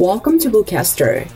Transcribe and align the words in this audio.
Welcome 0.00 0.38
to 0.38 0.48
Bullcaster, 0.48 1.30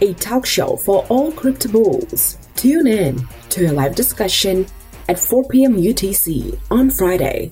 a 0.00 0.14
talk 0.14 0.46
show 0.46 0.76
for 0.76 1.04
all 1.08 1.32
crypto 1.32 1.68
bulls. 1.68 2.38
Tune 2.54 2.86
in 2.86 3.26
to 3.48 3.66
a 3.66 3.72
live 3.72 3.96
discussion 3.96 4.66
at 5.08 5.18
4 5.18 5.48
p.m. 5.48 5.74
UTC 5.74 6.56
on 6.70 6.90
Friday. 6.90 7.50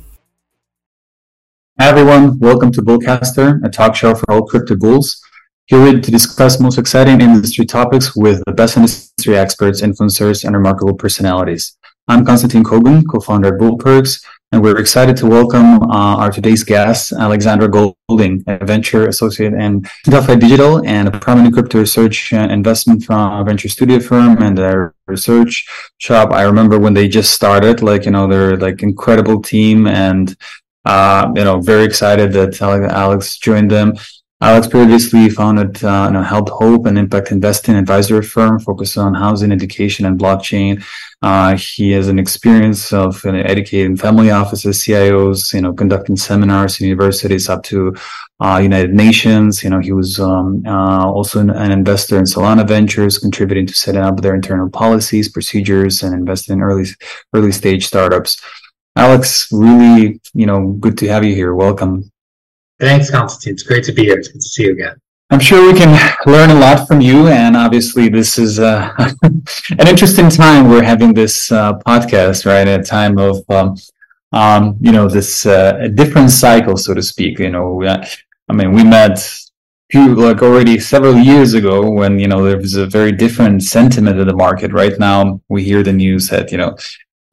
Hi 1.80 1.88
everyone, 1.88 2.38
welcome 2.38 2.70
to 2.74 2.80
Bullcaster, 2.80 3.60
a 3.64 3.68
talk 3.68 3.96
show 3.96 4.14
for 4.14 4.30
all 4.30 4.46
crypto 4.46 4.76
bulls. 4.76 5.20
Here 5.66 6.00
to 6.00 6.10
discuss 6.12 6.60
most 6.60 6.78
exciting 6.78 7.20
industry 7.20 7.66
topics 7.66 8.14
with 8.14 8.40
the 8.46 8.52
best 8.52 8.76
industry 8.76 9.36
experts, 9.36 9.82
influencers, 9.82 10.44
and 10.44 10.54
remarkable 10.54 10.94
personalities. 10.94 11.76
I'm 12.06 12.24
Constantin 12.24 12.62
Kogan, 12.62 13.02
co-founder 13.10 13.56
at 13.56 13.60
Bullperks, 13.60 14.24
and 14.52 14.62
we're 14.62 14.78
excited 14.78 15.16
to 15.16 15.26
welcome 15.26 15.82
uh, 15.84 16.16
our 16.16 16.30
today's 16.30 16.62
guest, 16.62 17.12
Alexander 17.12 17.68
Golding, 17.68 18.44
a 18.46 18.62
venture 18.64 19.08
associate 19.08 19.54
in 19.54 19.86
Delphi 20.04 20.34
Digital 20.34 20.86
and 20.86 21.08
a 21.08 21.18
prominent 21.18 21.54
crypto 21.54 21.78
research 21.78 22.34
uh, 22.34 22.48
investment 22.50 23.02
from 23.02 23.40
a 23.40 23.44
venture 23.44 23.70
studio 23.70 23.98
firm 23.98 24.42
and 24.42 24.58
a 24.58 24.92
research 25.06 25.66
shop. 25.96 26.32
I 26.32 26.42
remember 26.42 26.78
when 26.78 26.92
they 26.92 27.08
just 27.08 27.32
started, 27.32 27.82
like, 27.82 28.04
you 28.04 28.10
know, 28.10 28.26
they're 28.26 28.58
like 28.58 28.82
incredible 28.82 29.40
team 29.40 29.86
and, 29.86 30.36
uh, 30.84 31.32
you 31.34 31.44
know, 31.44 31.60
very 31.60 31.84
excited 31.84 32.32
that 32.34 32.60
Alex 32.60 33.38
joined 33.38 33.70
them. 33.70 33.94
Alex 34.42 34.66
previously 34.66 35.30
founded 35.30 35.84
uh, 35.84 36.06
you 36.08 36.14
know, 36.14 36.22
Held 36.24 36.50
Hope, 36.50 36.86
an 36.86 36.96
impact 36.96 37.30
investing 37.30 37.76
advisory 37.76 38.24
firm 38.24 38.58
focused 38.58 38.98
on 38.98 39.14
housing, 39.14 39.52
education, 39.52 40.04
and 40.04 40.18
blockchain. 40.18 40.84
Uh, 41.22 41.56
he 41.56 41.92
has 41.92 42.08
an 42.08 42.18
experience 42.18 42.92
of 42.92 43.24
you 43.24 43.30
know, 43.30 43.38
educating 43.42 43.96
family 43.96 44.32
offices, 44.32 44.80
CIOs, 44.80 45.54
you 45.54 45.60
know, 45.60 45.72
conducting 45.72 46.16
seminars 46.16 46.80
in 46.80 46.88
universities 46.88 47.48
up 47.48 47.62
to 47.62 47.94
uh, 48.40 48.58
United 48.60 48.92
Nations. 48.92 49.62
You 49.62 49.70
know, 49.70 49.78
he 49.78 49.92
was 49.92 50.18
um, 50.18 50.64
uh, 50.66 51.06
also 51.06 51.38
an, 51.38 51.50
an, 51.50 51.70
investor 51.70 52.18
in 52.18 52.24
Solana 52.24 52.66
Ventures, 52.66 53.18
contributing 53.18 53.68
to 53.68 53.74
setting 53.74 54.02
up 54.02 54.20
their 54.20 54.34
internal 54.34 54.68
policies, 54.68 55.28
procedures, 55.28 56.02
and 56.02 56.14
investing 56.14 56.54
in 56.54 56.62
early 56.62 56.86
early 57.32 57.52
stage 57.52 57.86
startups. 57.86 58.42
Alex, 58.96 59.48
really, 59.52 60.20
you 60.34 60.46
know, 60.46 60.72
good 60.72 60.98
to 60.98 61.06
have 61.06 61.24
you 61.24 61.32
here. 61.32 61.54
Welcome. 61.54 62.11
Thanks, 62.82 63.12
Constantine. 63.12 63.52
It's 63.52 63.62
great 63.62 63.84
to 63.84 63.92
be 63.92 64.02
here. 64.06 64.18
It's 64.18 64.26
good 64.26 64.40
to 64.40 64.48
see 64.48 64.64
you 64.64 64.72
again. 64.72 64.96
I'm 65.30 65.38
sure 65.38 65.72
we 65.72 65.78
can 65.78 65.96
learn 66.26 66.50
a 66.50 66.54
lot 66.56 66.88
from 66.88 67.00
you, 67.00 67.28
and 67.28 67.56
obviously, 67.56 68.08
this 68.08 68.38
is 68.38 68.58
uh, 68.58 68.92
an 69.22 69.86
interesting 69.86 70.28
time. 70.28 70.68
We're 70.68 70.82
having 70.82 71.14
this 71.14 71.52
uh, 71.52 71.74
podcast 71.86 72.44
right 72.44 72.66
at 72.66 72.80
a 72.80 72.82
time 72.82 73.18
of, 73.18 73.48
um, 73.50 73.76
um, 74.32 74.76
you 74.80 74.90
know, 74.90 75.08
this 75.08 75.46
uh, 75.46 75.90
different 75.94 76.32
cycle, 76.32 76.76
so 76.76 76.92
to 76.92 77.04
speak. 77.04 77.38
You 77.38 77.50
know, 77.50 77.84
I 77.84 78.52
mean, 78.52 78.72
we 78.72 78.82
met 78.82 79.16
few 79.88 80.16
like 80.16 80.42
already 80.42 80.80
several 80.80 81.16
years 81.16 81.54
ago 81.54 81.88
when 81.88 82.18
you 82.18 82.26
know 82.26 82.42
there 82.42 82.56
was 82.56 82.74
a 82.74 82.86
very 82.86 83.12
different 83.12 83.62
sentiment 83.62 84.18
in 84.18 84.26
the 84.26 84.34
market. 84.34 84.72
Right 84.72 84.98
now, 84.98 85.40
we 85.48 85.62
hear 85.62 85.84
the 85.84 85.92
news 85.92 86.30
that 86.30 86.50
you 86.50 86.58
know 86.58 86.76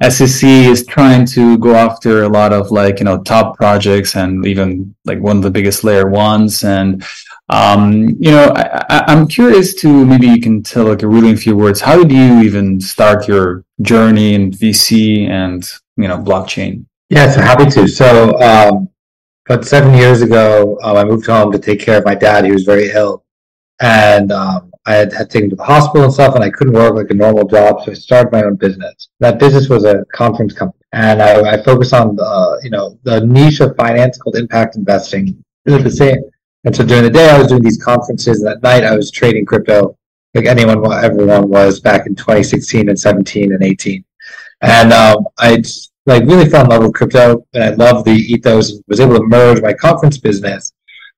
SEC 0.08 0.50
is 0.50 0.86
trying 0.86 1.26
to 1.26 1.58
go 1.58 1.76
after 1.76 2.24
a 2.24 2.30
lot 2.30 2.54
of 2.54 2.72
like 2.72 3.00
you 3.00 3.06
know 3.06 3.22
top 3.24 3.58
projects 3.58 4.16
and 4.16 4.46
even 4.46 4.96
like 5.06 5.20
one 5.20 5.38
of 5.38 5.44
the 5.44 5.52
biggest 5.52 5.84
layer 5.84 6.10
ones 6.10 6.64
and 6.64 7.04
um, 7.50 8.10
you 8.20 8.32
know 8.32 8.54
I, 8.56 9.12
am 9.12 9.28
curious 9.28 9.74
to 9.82 10.06
maybe 10.06 10.28
you 10.28 10.40
can 10.40 10.64
tell 10.64 10.86
like 10.86 11.04
a 11.04 11.08
really 11.08 11.32
in 11.32 11.38
few 11.38 11.58
words 11.58 11.82
how 11.82 11.98
did 11.98 12.12
you 12.12 12.42
even 12.42 12.80
start 12.80 13.28
your 13.28 13.66
journey 13.82 14.34
in 14.34 14.52
VC 14.52 15.30
and 15.30 15.70
you 15.98 16.08
know 16.08 16.18
blockchain? 16.18 16.86
Yeah, 17.10 17.30
so 17.32 17.42
happy 17.42 17.70
to. 17.72 17.88
So 17.88 18.40
um, 18.40 18.90
about 19.48 19.66
seven 19.66 19.94
years 19.94 20.22
ago, 20.22 20.78
um, 20.84 20.98
I 20.98 21.04
moved 21.04 21.26
home 21.26 21.52
to 21.52 21.60
take 21.60 21.80
care 21.80 21.98
of 21.98 22.06
my 22.06 22.16
dad. 22.16 22.46
He 22.46 22.52
was 22.52 22.64
very 22.64 22.92
ill, 22.92 23.24
and 23.82 24.32
um, 24.32 24.69
I 24.90 24.94
had, 24.94 25.14
had 25.14 25.30
taken 25.30 25.52
to 25.52 25.56
the 25.56 25.64
hospital 25.64 26.06
and 26.06 26.14
stuff, 26.14 26.34
and 26.34 26.44
I 26.44 26.50
couldn't 26.50 26.74
work 26.74 26.96
like 26.96 27.12
a 27.12 27.14
normal 27.14 27.48
job, 27.48 27.84
so 27.84 27.92
I 27.92 27.94
started 27.94 28.32
my 28.32 28.42
own 28.42 28.56
business. 28.56 29.10
That 29.20 29.38
business 29.38 29.70
was 29.70 29.86
a 29.86 30.04
conference 30.14 30.52
company, 30.52 30.84
and 30.94 31.22
I, 31.22 31.52
I 31.54 31.62
focused 31.62 31.94
on 31.94 32.16
the 32.16 32.60
you 32.64 32.72
know 32.72 32.98
the 33.04 33.22
niche 33.22 33.60
of 33.60 33.76
finance 33.76 34.18
called 34.18 34.36
impact 34.36 34.78
investing. 34.78 35.44
Really 35.66 35.84
the 35.84 35.92
same. 35.92 36.22
And 36.66 36.76
so 36.76 36.84
during 36.84 37.04
the 37.04 37.12
day, 37.12 37.30
I 37.30 37.38
was 37.38 37.50
doing 37.50 37.62
these 37.62 37.82
conferences, 37.82 38.42
and 38.42 38.50
at 38.50 38.64
night, 38.64 38.84
I 38.84 38.96
was 38.96 39.12
trading 39.12 39.46
crypto, 39.46 39.96
like 40.34 40.48
anyone, 40.48 40.84
everyone 40.92 41.50
was 41.50 41.80
back 41.80 42.08
in 42.08 42.16
2016 42.16 42.90
and 42.90 43.00
17 43.00 43.54
and 43.54 43.64
18. 43.64 44.04
And 44.62 44.92
um, 44.92 45.28
I 45.38 45.64
like 46.08 46.24
really 46.24 46.50
fell 46.50 46.64
in 46.64 46.70
love 46.72 46.82
with 46.82 46.96
crypto, 46.96 47.46
and 47.54 47.64
I 47.64 47.70
loved 47.76 48.06
the 48.06 48.18
ethos. 48.34 48.72
and 48.72 48.84
Was 48.88 49.00
able 49.00 49.18
to 49.18 49.24
merge 49.24 49.62
my 49.62 49.74
conference 49.74 50.18
business 50.18 50.74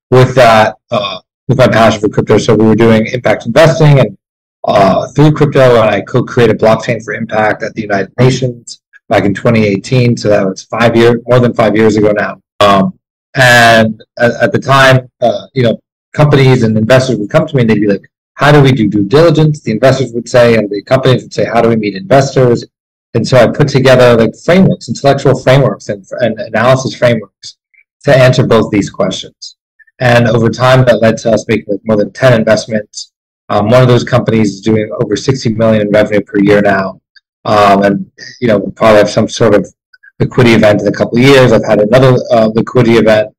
with 0.09 0.35
that 0.35 0.75
uh, 0.91 1.21
with 1.47 1.57
my 1.57 1.67
passion 1.67 2.01
for 2.01 2.09
crypto. 2.09 2.37
So 2.37 2.55
we 2.55 2.65
were 2.65 2.75
doing 2.75 3.07
impact 3.07 3.45
investing 3.45 3.99
and 3.99 4.17
uh, 4.63 5.07
through 5.13 5.31
crypto, 5.31 5.81
and 5.81 5.89
I 5.89 6.01
co-created 6.01 6.59
blockchain 6.59 7.03
for 7.03 7.13
impact 7.13 7.63
at 7.63 7.73
the 7.73 7.81
United 7.81 8.13
Nations 8.19 8.81
back 9.09 9.25
in 9.25 9.33
2018. 9.33 10.17
So 10.17 10.29
that 10.29 10.45
was 10.45 10.63
five 10.63 10.95
years, 10.95 11.15
more 11.25 11.39
than 11.39 11.53
five 11.53 11.75
years 11.75 11.97
ago 11.97 12.11
now. 12.11 12.41
Um, 12.59 12.97
and 13.35 14.01
at, 14.19 14.31
at, 14.33 14.51
the 14.51 14.59
time, 14.59 15.09
uh, 15.21 15.47
you 15.53 15.63
know, 15.63 15.79
companies 16.13 16.63
and 16.63 16.77
investors 16.77 17.17
would 17.17 17.29
come 17.29 17.47
to 17.47 17.55
me 17.55 17.61
and 17.61 17.69
they'd 17.69 17.79
be 17.79 17.87
like, 17.87 18.09
"How 18.35 18.51
do 18.51 18.61
we 18.61 18.71
do 18.71 18.87
due 18.87 19.03
diligence?" 19.03 19.61
The 19.61 19.71
investors 19.71 20.11
would 20.13 20.29
say, 20.29 20.57
and 20.57 20.69
the 20.69 20.83
companies 20.83 21.23
would 21.23 21.33
say, 21.33 21.45
"How 21.45 21.61
do 21.61 21.69
we 21.69 21.75
meet 21.75 21.95
investors?" 21.95 22.65
And 23.13 23.27
so 23.27 23.37
I 23.37 23.47
put 23.47 23.67
together 23.67 24.15
like 24.15 24.35
frameworks, 24.45 24.89
intellectual 24.89 25.37
frameworks, 25.37 25.89
and, 25.89 26.05
and 26.19 26.39
analysis 26.39 26.95
frameworks 26.95 27.57
to 28.03 28.15
answer 28.15 28.45
both 28.45 28.71
these 28.71 28.89
questions. 28.89 29.57
And 30.01 30.27
over 30.27 30.49
time, 30.49 30.83
that 30.85 30.99
led 30.99 31.17
to 31.19 31.31
us 31.31 31.47
making 31.47 31.65
like 31.67 31.81
more 31.85 31.95
than 31.95 32.11
10 32.11 32.33
investments. 32.33 33.13
Um, 33.49 33.69
one 33.69 33.83
of 33.83 33.87
those 33.87 34.03
companies 34.03 34.55
is 34.55 34.61
doing 34.61 34.89
over 34.99 35.15
60 35.15 35.53
million 35.53 35.83
in 35.83 35.91
revenue 35.91 36.21
per 36.21 36.39
year 36.39 36.59
now. 36.59 36.99
Um, 37.45 37.83
and, 37.83 38.11
you 38.39 38.47
know, 38.47 38.57
we'll 38.57 38.71
probably 38.71 38.97
have 38.97 39.09
some 39.09 39.29
sort 39.29 39.53
of 39.53 39.71
liquidity 40.19 40.55
event 40.55 40.81
in 40.81 40.87
a 40.87 40.91
couple 40.91 41.19
of 41.19 41.23
years. 41.23 41.51
I've 41.51 41.65
had 41.65 41.81
another 41.81 42.17
uh, 42.31 42.47
liquidity 42.47 42.97
event 42.97 43.35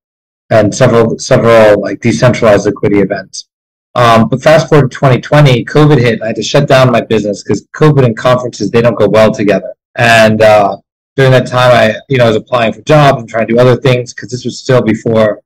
and 0.50 0.72
several, 0.72 1.18
several 1.18 1.80
like 1.80 2.00
decentralized 2.00 2.66
liquidity 2.66 3.00
events. 3.00 3.48
Um, 3.96 4.28
but 4.28 4.40
fast 4.40 4.68
forward 4.68 4.92
to 4.92 4.96
2020, 4.96 5.64
COVID 5.64 5.98
hit, 5.98 6.22
I 6.22 6.28
had 6.28 6.36
to 6.36 6.42
shut 6.42 6.68
down 6.68 6.92
my 6.92 7.00
business 7.00 7.42
because 7.42 7.66
COVID 7.74 8.04
and 8.04 8.16
conferences, 8.16 8.70
they 8.70 8.82
don't 8.82 8.98
go 8.98 9.08
well 9.08 9.32
together. 9.32 9.74
And, 9.96 10.40
uh, 10.40 10.76
during 11.16 11.32
that 11.32 11.46
time, 11.46 11.72
I, 11.72 11.96
you 12.08 12.18
know, 12.18 12.24
I 12.24 12.28
was 12.28 12.36
applying 12.36 12.72
for 12.72 12.80
jobs 12.82 13.20
and 13.20 13.28
trying 13.28 13.46
to 13.46 13.52
do 13.52 13.60
other 13.60 13.76
things 13.76 14.14
because 14.14 14.30
this 14.30 14.44
was 14.44 14.58
still 14.58 14.80
before 14.80 15.41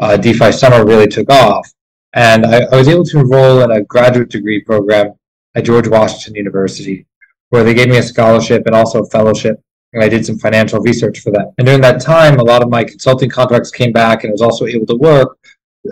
uh, 0.00 0.16
DeFi 0.16 0.52
Summer 0.52 0.84
really 0.84 1.06
took 1.06 1.30
off. 1.30 1.70
And 2.14 2.44
I, 2.44 2.62
I 2.64 2.76
was 2.76 2.88
able 2.88 3.04
to 3.04 3.20
enroll 3.20 3.62
in 3.62 3.70
a 3.70 3.82
graduate 3.82 4.30
degree 4.30 4.60
program 4.60 5.14
at 5.54 5.64
George 5.64 5.88
Washington 5.88 6.34
University, 6.34 7.06
where 7.50 7.62
they 7.62 7.74
gave 7.74 7.88
me 7.88 7.98
a 7.98 8.02
scholarship 8.02 8.66
and 8.66 8.74
also 8.74 9.02
a 9.02 9.06
fellowship. 9.06 9.62
And 9.92 10.02
I 10.02 10.08
did 10.08 10.24
some 10.24 10.38
financial 10.38 10.80
research 10.80 11.20
for 11.20 11.32
them. 11.32 11.52
And 11.58 11.66
during 11.66 11.80
that 11.82 12.00
time, 12.00 12.38
a 12.38 12.44
lot 12.44 12.62
of 12.62 12.70
my 12.70 12.84
consulting 12.84 13.28
contracts 13.28 13.70
came 13.70 13.92
back, 13.92 14.22
and 14.22 14.30
I 14.30 14.32
was 14.32 14.42
also 14.42 14.66
able 14.66 14.86
to 14.86 14.96
work 14.96 15.36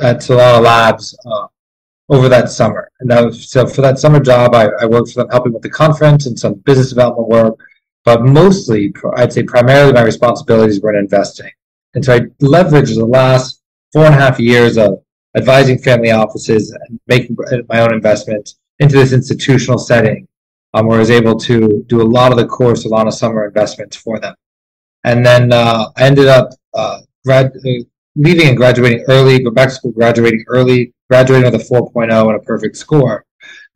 at 0.02 0.18
Solana 0.18 0.62
Labs 0.62 1.16
uh, 1.26 1.46
over 2.08 2.28
that 2.28 2.50
summer. 2.50 2.88
And 3.00 3.10
that 3.10 3.24
was, 3.24 3.50
so 3.50 3.66
for 3.66 3.82
that 3.82 3.98
summer 3.98 4.20
job, 4.20 4.54
I, 4.54 4.68
I 4.80 4.86
worked 4.86 5.12
for 5.12 5.22
them 5.22 5.30
helping 5.30 5.52
with 5.52 5.62
the 5.62 5.70
conference 5.70 6.26
and 6.26 6.38
some 6.38 6.54
business 6.54 6.90
development 6.90 7.28
work. 7.28 7.58
But 8.04 8.22
mostly, 8.22 8.94
I'd 9.16 9.32
say 9.32 9.42
primarily 9.42 9.92
my 9.92 10.02
responsibilities 10.02 10.80
were 10.80 10.94
in 10.94 11.00
investing. 11.00 11.50
And 11.94 12.04
so 12.04 12.14
I 12.14 12.20
leveraged 12.40 12.96
the 12.96 13.04
last 13.04 13.57
four 13.92 14.04
and 14.04 14.14
a 14.14 14.18
half 14.18 14.38
years 14.38 14.76
of 14.76 15.02
advising 15.36 15.78
family 15.78 16.10
offices 16.10 16.70
and 16.70 17.00
making 17.06 17.36
my 17.68 17.80
own 17.80 17.92
investments 17.94 18.58
into 18.78 18.96
this 18.96 19.12
institutional 19.12 19.78
setting, 19.78 20.26
um, 20.74 20.86
where 20.86 20.96
I 20.96 21.00
was 21.00 21.10
able 21.10 21.38
to 21.40 21.84
do 21.88 22.02
a 22.02 22.04
lot 22.04 22.32
of 22.32 22.38
the 22.38 22.46
core 22.46 22.74
Solana 22.74 23.12
summer 23.12 23.46
investments 23.46 23.96
for 23.96 24.18
them. 24.20 24.34
And 25.04 25.24
then 25.24 25.52
uh, 25.52 25.86
I 25.96 26.04
ended 26.04 26.26
up 26.26 26.50
uh, 26.74 27.00
grad- 27.24 27.52
uh, 27.66 27.84
leaving 28.16 28.48
and 28.48 28.56
graduating 28.56 29.04
early, 29.08 29.42
go 29.42 29.50
back 29.50 29.68
to 29.68 29.74
school, 29.74 29.92
graduating 29.92 30.44
early, 30.48 30.92
graduating 31.08 31.50
with 31.50 31.60
a 31.60 31.64
4.0 31.64 32.26
and 32.26 32.36
a 32.36 32.38
perfect 32.40 32.76
score, 32.76 33.24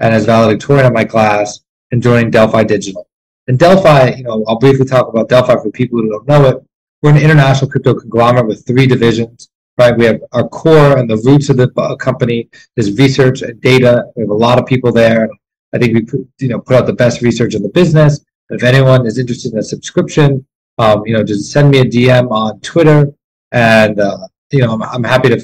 and 0.00 0.14
as 0.14 0.26
valedictorian 0.26 0.87
of 0.87 0.92
my 0.92 1.04
class, 1.04 1.60
and 1.90 2.02
joining 2.02 2.31
Delphi 2.31 2.64
Digital. 2.64 3.08
And 3.48 3.58
Delphi, 3.58 4.14
you 4.16 4.25
know, 4.25 4.44
I'll 4.48 4.58
briefly 4.58 4.87
talk 4.87 5.08
about 5.08 5.28
Delphi 5.28 5.54
for 5.54 5.70
people 5.70 6.00
who 6.00 6.08
don't 6.08 6.28
know 6.28 6.44
it. 6.46 6.56
We're 7.02 7.10
an 7.10 7.19
international 7.19 7.70
crypto 7.70 7.94
conglomerate 7.94 8.46
with 8.46 8.66
three 8.66 8.87
divisions 8.87 9.50
right? 9.82 9.96
We 9.96 10.05
have 10.06 10.20
our 10.32 10.49
core 10.49 10.99
and 10.99 11.08
the 11.08 11.19
roots 11.19 11.49
of 11.50 11.56
the 11.56 11.69
company. 12.00 12.49
is 12.76 12.99
research 12.99 13.43
and 13.43 13.61
data. 13.61 14.05
We 14.17 14.23
have 14.23 14.31
a 14.31 14.34
lot 14.46 14.58
of 14.58 14.67
people 14.67 14.93
there. 14.93 15.29
I 15.75 15.79
think 15.79 15.94
we 15.94 16.02
put, 16.02 16.26
you 16.38 16.49
know 16.49 16.61
put 16.61 16.76
out 16.76 16.87
the 16.87 16.93
best 17.05 17.23
research 17.23 17.55
in 17.55 17.62
the 17.62 17.69
business. 17.81 18.25
If 18.50 18.62
anyone 18.62 19.06
is 19.06 19.19
interested 19.19 19.52
in 19.52 19.58
a 19.58 19.62
subscription, 19.62 20.46
um, 20.79 21.02
you 21.06 21.14
know, 21.14 21.23
just 21.23 21.50
send 21.52 21.70
me 21.70 21.81
a 21.81 21.84
DM 21.84 22.31
on 22.31 22.61
Twitter, 22.61 23.06
and 23.52 23.99
uh, 23.99 24.26
you 24.50 24.61
know, 24.61 24.73
I'm, 24.73 24.82
I'm, 24.82 25.05
happy 25.05 25.29
to 25.31 25.40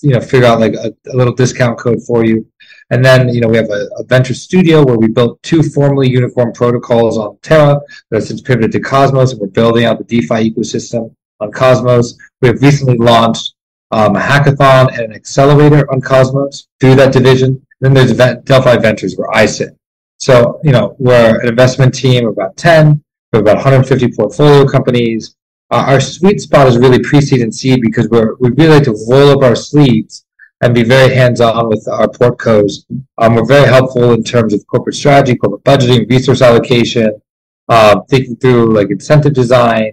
you 0.00 0.12
know 0.12 0.20
figure 0.20 0.46
out 0.46 0.60
like 0.60 0.74
a, 0.74 0.94
a, 1.12 1.14
little 1.16 1.34
discount 1.34 1.78
code 1.78 2.02
for 2.06 2.24
you. 2.24 2.46
And 2.90 3.04
then 3.04 3.28
you 3.28 3.40
know 3.40 3.48
we 3.48 3.56
have 3.56 3.70
a, 3.70 3.88
a, 3.98 4.04
venture 4.04 4.34
studio 4.34 4.84
where 4.84 4.96
we 4.96 5.08
built 5.08 5.42
two 5.42 5.62
formally 5.62 6.08
uniform 6.08 6.52
protocols 6.52 7.18
on 7.18 7.38
Terra 7.42 7.80
that 8.10 8.22
since 8.22 8.40
pivoted 8.40 8.72
to 8.72 8.80
Cosmos, 8.80 9.32
and 9.32 9.40
we're 9.40 9.48
building 9.48 9.84
out 9.84 9.98
the 9.98 10.04
DeFi 10.04 10.50
ecosystem 10.50 11.14
on 11.40 11.50
Cosmos. 11.52 12.16
We 12.40 12.48
have 12.48 12.62
recently 12.62 12.96
launched 12.98 13.54
um, 13.90 14.16
a 14.16 14.20
hackathon, 14.20 14.88
and 14.92 15.00
an 15.00 15.12
accelerator 15.12 15.90
on 15.90 16.00
Cosmos 16.00 16.68
through 16.80 16.96
that 16.96 17.12
division. 17.12 17.64
Then 17.80 17.94
there's 17.94 18.12
Delphi 18.44 18.76
Ventures 18.76 19.16
where 19.16 19.30
I 19.34 19.46
sit. 19.46 19.76
So, 20.18 20.60
you 20.64 20.72
know, 20.72 20.96
we're 20.98 21.40
an 21.40 21.48
investment 21.48 21.94
team 21.94 22.26
of 22.26 22.32
about 22.32 22.56
10, 22.56 23.02
we 23.32 23.36
have 23.36 23.44
about 23.44 23.56
150 23.56 24.12
portfolio 24.16 24.66
companies. 24.66 25.36
Uh, 25.70 25.84
our 25.86 26.00
sweet 26.00 26.40
spot 26.40 26.66
is 26.66 26.78
really 26.78 26.98
pre-seed 26.98 27.42
and 27.42 27.54
seed 27.54 27.82
because 27.82 28.08
we're, 28.08 28.34
we 28.40 28.50
really 28.50 28.76
like 28.76 28.84
to 28.84 29.06
roll 29.08 29.30
up 29.30 29.42
our 29.42 29.54
sleeves 29.54 30.24
and 30.62 30.74
be 30.74 30.82
very 30.82 31.14
hands-on 31.14 31.68
with 31.68 31.86
our 31.88 32.08
portcos. 32.08 32.84
Um, 33.18 33.34
we're 33.34 33.44
very 33.44 33.66
helpful 33.68 34.12
in 34.12 34.24
terms 34.24 34.54
of 34.54 34.66
corporate 34.66 34.96
strategy, 34.96 35.36
corporate 35.36 35.62
budgeting, 35.62 36.08
resource 36.10 36.42
allocation, 36.42 37.20
uh, 37.68 38.00
thinking 38.08 38.36
through 38.36 38.74
like 38.74 38.90
incentive 38.90 39.34
design, 39.34 39.92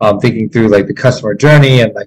um, 0.00 0.20
thinking 0.20 0.48
through 0.48 0.68
like 0.68 0.86
the 0.86 0.94
customer 0.94 1.34
journey 1.34 1.80
and 1.80 1.92
like 1.94 2.06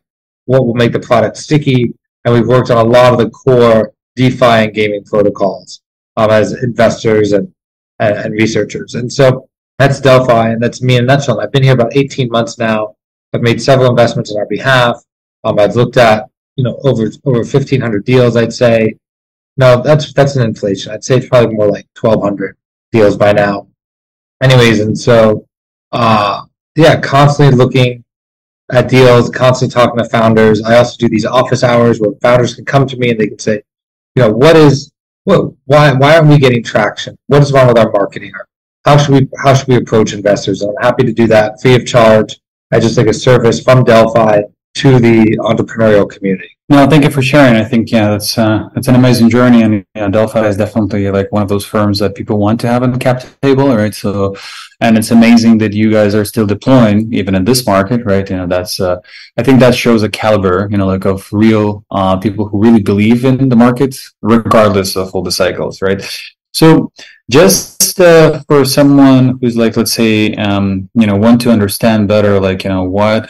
what 0.50 0.66
will 0.66 0.74
make 0.74 0.92
the 0.92 1.00
product 1.00 1.38
sticky. 1.38 1.94
And 2.25 2.34
we've 2.34 2.48
worked 2.48 2.72
on 2.72 2.84
a 2.84 2.90
lot 2.90 3.13
of 3.13 3.19
the 3.19 3.30
core 3.30 3.94
DeFi 4.16 4.66
and 4.66 4.74
gaming 4.74 5.04
protocols 5.04 5.81
um, 6.18 6.31
as 6.31 6.63
investors 6.63 7.34
and, 7.34 7.54
and, 8.00 8.18
and 8.18 8.34
researchers. 8.34 8.96
And 8.96 9.13
so 9.13 9.48
that's 9.78 10.01
Delphi, 10.01 10.50
and 10.50 10.62
that's 10.62 10.81
me 10.81 10.96
in 10.96 11.04
a 11.04 11.06
nutshell. 11.06 11.40
I've 11.40 11.51
been 11.51 11.62
here 11.62 11.75
about 11.75 11.96
18 11.96 12.30
months 12.30 12.57
now. 12.57 12.96
I've 13.31 13.44
made 13.44 13.62
several 13.62 13.92
investments 13.92 14.31
on 14.31 14.40
our 14.40 14.48
behalf. 14.48 15.00
Um, 15.44 15.60
I've 15.60 15.75
looked 15.75 15.98
at 15.98 16.25
you 16.56 16.63
know 16.63 16.80
over 16.84 17.04
over 17.25 17.40
1,500 17.40 18.04
deals. 18.04 18.36
I'd 18.36 18.51
say 18.51 18.96
no, 19.56 19.84
that's 19.84 20.12
that's 20.13 20.36
an 20.36 20.44
inflation. 20.44 20.92
I'd 20.92 21.04
say 21.04 21.18
it's 21.18 21.30
probably 21.30 21.54
more 21.54 21.69
like 21.69 21.86
1,200 22.01 22.57
deals 22.92 23.18
by 23.18 23.34
now. 23.34 23.68
Anyways, 24.42 24.80
and 24.80 24.98
so 24.98 25.46
uh, 25.92 26.42
yeah, 26.75 27.00
constantly 27.00 27.56
looking 27.56 28.04
at 28.71 28.89
deals, 28.89 29.30
constantly 29.30 29.74
talking 29.74 29.98
to 29.98 30.10
founders. 30.10 30.62
I 30.63 30.77
also 30.77 30.95
do 30.98 31.10
these 31.10 31.25
office 31.25 31.63
hours 31.63 32.00
where 32.00 32.12
founders 32.21 32.56
can 32.56 32.66
come 32.66 32.88
to 32.88 32.98
me 32.98 33.12
and 33.12 33.19
they 33.19 33.27
can 33.27 33.39
say, 33.39 33.62
you 34.16 34.24
know, 34.24 34.31
what 34.31 34.56
is 34.56 34.92
what 35.24 35.54
why 35.66 35.94
why 35.94 36.16
aren't 36.16 36.30
we 36.30 36.38
getting 36.38 36.63
traction? 36.63 37.18
What 37.27 37.42
is 37.42 37.51
wrong 37.51 37.68
with 37.68 37.77
our 37.77 37.92
marketing? 37.92 38.31
How 38.86 38.98
should 38.98 39.13
we 39.13 39.27
how 39.44 39.54
should 39.54 39.68
we 39.68 39.75
approach 39.75 40.13
investors? 40.13 40.62
And 40.62 40.71
I'm 40.71 40.83
happy 40.83 41.04
to 41.04 41.13
do 41.13 41.27
that 41.27 41.62
free 41.62 41.75
of 41.75 41.86
charge. 41.86 42.39
I 42.71 42.80
just 42.80 42.98
like 42.98 43.07
a 43.07 43.13
service 43.13 43.62
from 43.62 43.83
Delphi 43.83 44.42
to 44.75 45.00
the 45.00 45.38
entrepreneurial 45.42 46.10
community. 46.10 46.59
No, 46.71 46.88
thank 46.88 47.04
you 47.04 47.10
for 47.10 47.24
sharing. 47.24 47.56
I 47.56 47.63
think 47.63 47.92
yeah, 47.92 48.12
that's 48.12 48.38
uh, 48.38 48.69
that's 48.75 48.88
an 48.88 48.94
amazing 48.94 49.31
journey, 49.31 49.63
and 49.63 49.83
yeah, 49.95 50.07
Delphi 50.07 50.45
is 50.48 50.56
definitely 50.56 51.10
like 51.10 51.31
one 51.31 51.42
of 51.42 51.50
those 51.50 51.66
firms 51.66 51.98
that 51.98 52.13
people 52.13 52.38
want 52.38 52.60
to 52.62 52.68
have 52.68 52.83
on 52.83 52.92
the 52.92 53.00
cap 53.00 53.24
table, 53.42 53.75
right? 53.75 53.94
So, 53.95 54.36
and 54.80 54.95
it's 54.95 55.10
amazing 55.10 55.57
that 55.60 55.74
you 55.74 55.92
guys 55.92 56.13
are 56.13 56.24
still 56.24 56.45
deploying 56.45 57.12
even 57.12 57.33
in 57.33 57.44
this 57.44 57.66
market, 57.66 58.06
right? 58.06 58.30
You 58.30 58.38
know, 58.38 58.45
that's 58.45 58.80
uh, 58.80 58.98
I 59.36 59.42
think 59.42 59.60
that 59.62 59.74
shows 59.74 60.04
a 60.04 60.10
caliber, 60.10 60.68
you 60.69 60.77
know, 60.77 60.86
like 60.86 61.06
of 61.06 61.27
real 61.31 61.86
uh, 61.89 62.18
people 62.18 62.48
who 62.48 62.62
really 62.62 62.83
believe 62.83 63.25
in 63.25 63.50
the 63.50 63.56
market, 63.56 63.98
regardless 64.22 64.95
of 64.95 65.15
all 65.15 65.24
the 65.24 65.31
cycles, 65.31 65.81
right? 65.81 66.00
So, 66.54 66.92
just 67.31 68.00
uh, 68.00 68.42
for 68.48 68.63
someone 68.63 69.39
who's 69.42 69.57
like, 69.57 69.75
let's 69.75 69.94
say, 69.94 70.33
um, 70.36 70.89
you 70.94 71.07
know, 71.07 71.15
want 71.15 71.42
to 71.42 71.51
understand 71.51 72.07
better, 72.07 72.39
like, 72.39 72.63
you 72.63 72.69
know, 72.69 72.83
what 72.83 73.27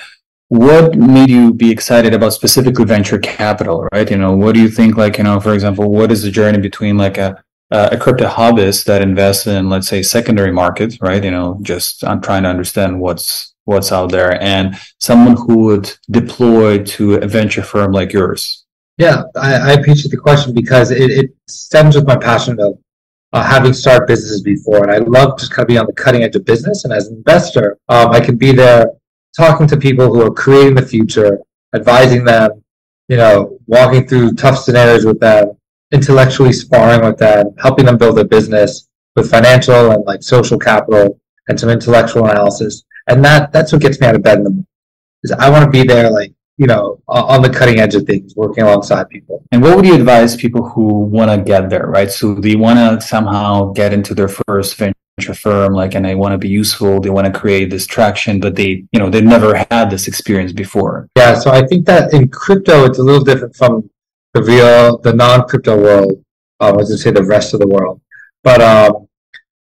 what 0.50 0.96
made 0.96 1.30
you 1.30 1.54
be 1.54 1.69
excited 1.72 2.13
about 2.13 2.34
specifically 2.34 2.84
venture 2.84 3.19
capital 3.19 3.88
right? 3.94 4.10
You 4.10 4.18
know 4.18 4.36
what 4.36 4.56
do 4.56 4.62
you 4.62 4.69
think 4.69 4.98
like 4.98 5.18
you 5.18 5.24
know 5.24 5.40
for 5.40 5.54
example 5.54 5.90
what 5.92 6.12
is 6.12 6.24
the 6.24 6.31
journey 6.31 6.60
between 6.60 6.98
like 6.98 7.18
a 7.18 7.42
a 7.72 7.96
crypto 7.96 8.28
hobbyist 8.28 8.86
that 8.86 9.04
invests 9.04 9.46
in 9.46 9.69
let's 9.69 9.88
say 9.88 10.01
secondary 10.01 10.51
markets 10.51 10.98
right? 11.01 11.24
You 11.24 11.31
know 11.31 11.60
just 11.62 12.04
i'm 12.04 12.19
trying 12.19 12.44
to 12.44 12.50
understand 12.50 13.00
what's 13.00 13.54
what's 13.66 13.92
out 13.92 14.12
there 14.12 14.42
and 14.42 14.75
someone 15.00 15.38
who 15.38 15.60
would 15.66 15.96
deploy 16.10 16.84
to 16.84 17.16
a 17.16 17.28
venture 17.28 17.62
firm 17.62 17.92
like 17.92 18.12
yours. 18.12 18.66
Yeah 18.98 19.24
i, 19.36 19.54
I 19.54 19.72
appreciate 19.74 20.10
the 20.10 20.18
question 20.18 20.56
because 20.56 20.90
it, 20.90 21.12
it 21.12 21.30
stems 21.48 21.95
with 21.95 22.07
my 22.07 22.18
passion 22.18 22.60
of 22.60 22.80
uh, 23.34 23.44
having 23.44 23.74
started 23.74 24.07
businesses 24.07 24.42
before 24.42 24.81
and 24.81 24.92
i 24.92 24.98
love 24.98 25.38
just 25.38 25.52
kind 25.52 25.62
of 25.62 25.68
be 25.68 25.78
on 25.78 25.86
the 25.86 25.94
cutting 25.94 26.24
edge 26.24 26.36
of 26.36 26.44
business 26.44 26.86
and 26.86 26.92
as 26.92 27.10
an 27.10 27.18
investor 27.18 27.78
um, 27.88 28.10
i 28.10 28.19
can 28.19 28.36
be 28.36 28.52
there 28.52 28.88
talking 29.36 29.68
to 29.68 29.78
people 29.78 30.08
who 30.08 30.22
are 30.22 30.31
creating 30.31 30.76
the 30.76 30.86
future, 30.86 31.40
advising 31.76 32.24
them, 32.24 32.64
you 33.08 33.18
know, 33.18 33.58
walking 33.68 34.08
through 34.08 34.34
tough 34.34 34.58
scenarios 34.58 35.06
with 35.06 35.20
them, 35.20 35.52
intellectually 35.92 36.54
sparring 36.54 37.06
with 37.06 37.18
them, 37.18 37.54
helping 37.60 37.86
them 37.86 37.98
build 37.98 38.18
their 38.18 38.26
business 38.26 38.88
with 39.16 39.30
financial 39.30 39.92
and 39.92 40.04
like 40.06 40.24
social 40.24 40.58
capital 40.58 41.20
and 41.48 41.60
some 41.60 41.70
intellectual 41.70 42.26
analysis. 42.26 42.84
And 43.08 43.24
that 43.26 43.52
that's 43.52 43.72
what 43.72 43.81
gets 43.81 44.00
me 44.00 44.08
out 44.08 44.16
of 44.16 44.24
bed 44.24 44.40
in 44.40 44.44
the 44.44 44.50
morning. 44.52 44.68
Is 45.24 45.31
I 45.31 45.50
want 45.50 45.66
to 45.66 45.72
be 45.72 45.84
there 45.84 46.10
like, 46.10 46.31
you 46.58 46.68
know, 46.68 47.02
on 47.08 47.42
the 47.42 47.50
cutting 47.50 47.80
edge 47.80 47.96
of 47.96 48.04
things, 48.04 48.36
working 48.36 48.64
alongside 48.64 49.10
people. 49.10 49.44
And 49.52 49.62
what 49.62 49.76
would 49.76 49.86
you 49.86 49.96
advise 49.96 50.36
people 50.36 50.68
who 50.70 51.06
want 51.06 51.31
to 51.31 51.44
get 51.44 51.70
there, 51.70 51.88
right? 51.88 52.12
So 52.12 52.36
they 52.36 52.56
want 52.56 52.78
to 52.80 53.06
somehow 53.06 53.72
get 53.74 53.94
into 53.94 54.14
their 54.14 54.28
first 54.28 54.76
venture 54.76 54.99
firm 55.27 55.74
like 55.74 55.95
and 55.95 56.06
they 56.06 56.16
want 56.16 56.31
to 56.31 56.38
be 56.38 56.50
useful 56.50 57.00
they 57.00 57.10
want 57.10 57.31
to 57.31 57.39
create 57.39 57.69
this 57.69 57.86
traction 57.86 58.39
but 58.39 58.56
they 58.56 58.83
you 58.92 59.00
know 59.00 59.10
they've 59.10 59.24
never 59.24 59.56
had 59.69 59.89
this 59.89 60.07
experience 60.07 60.51
before. 60.51 61.07
Yeah 61.16 61.33
so 61.36 61.51
i 61.51 61.66
think 61.66 61.86
that 61.86 62.13
in 62.13 62.27
crypto 62.30 62.86
it's 62.86 63.00
a 63.00 63.04
little 63.04 63.24
different 63.24 63.56
from 63.56 63.89
the 64.33 64.44
real 64.44 64.98
the 65.00 65.13
non-crypto 65.13 65.75
world 65.77 66.24
um, 66.60 66.80
as 66.80 66.92
i 66.92 66.95
say 66.95 67.12
the 67.12 67.24
rest 67.24 67.54
of 67.54 67.60
the 67.60 67.68
world. 67.68 68.01
But 68.44 68.62
um, 68.62 69.07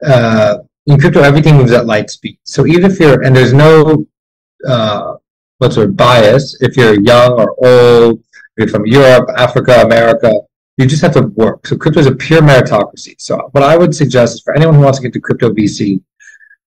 uh, 0.05 0.59
in 0.87 0.99
crypto 1.01 1.21
everything 1.21 1.57
moves 1.57 1.73
at 1.73 1.87
light 1.87 2.11
speed. 2.11 2.39
So 2.45 2.67
even 2.67 2.91
if 2.91 2.99
you're 3.01 3.23
and 3.23 3.35
there's 3.35 3.53
no 3.53 4.07
uh, 4.67 5.15
what's 5.59 5.77
your 5.77 5.89
bias 5.89 6.57
if 6.61 6.77
you're 6.77 7.01
young 7.01 7.33
or 7.33 7.55
old 7.65 8.21
if 8.21 8.53
you're 8.59 8.69
from 8.69 8.87
europe 8.87 9.29
africa 9.37 9.83
america 9.83 10.33
you 10.77 10.87
just 10.87 11.03
have 11.03 11.13
to 11.13 11.23
work. 11.23 11.67
So 11.67 11.77
crypto 11.77 12.01
is 12.01 12.07
a 12.07 12.15
pure 12.15 12.43
meritocracy. 12.43 13.15
So 13.19 13.49
what 13.53 13.63
I 13.63 13.77
would 13.77 13.95
suggest 13.95 14.35
is 14.35 14.43
for 14.43 14.55
anyone 14.55 14.75
who 14.75 14.83
wants 14.83 14.99
to 14.99 15.03
get 15.03 15.13
to 15.13 15.21
crypto 15.21 15.51
VC, 15.51 16.01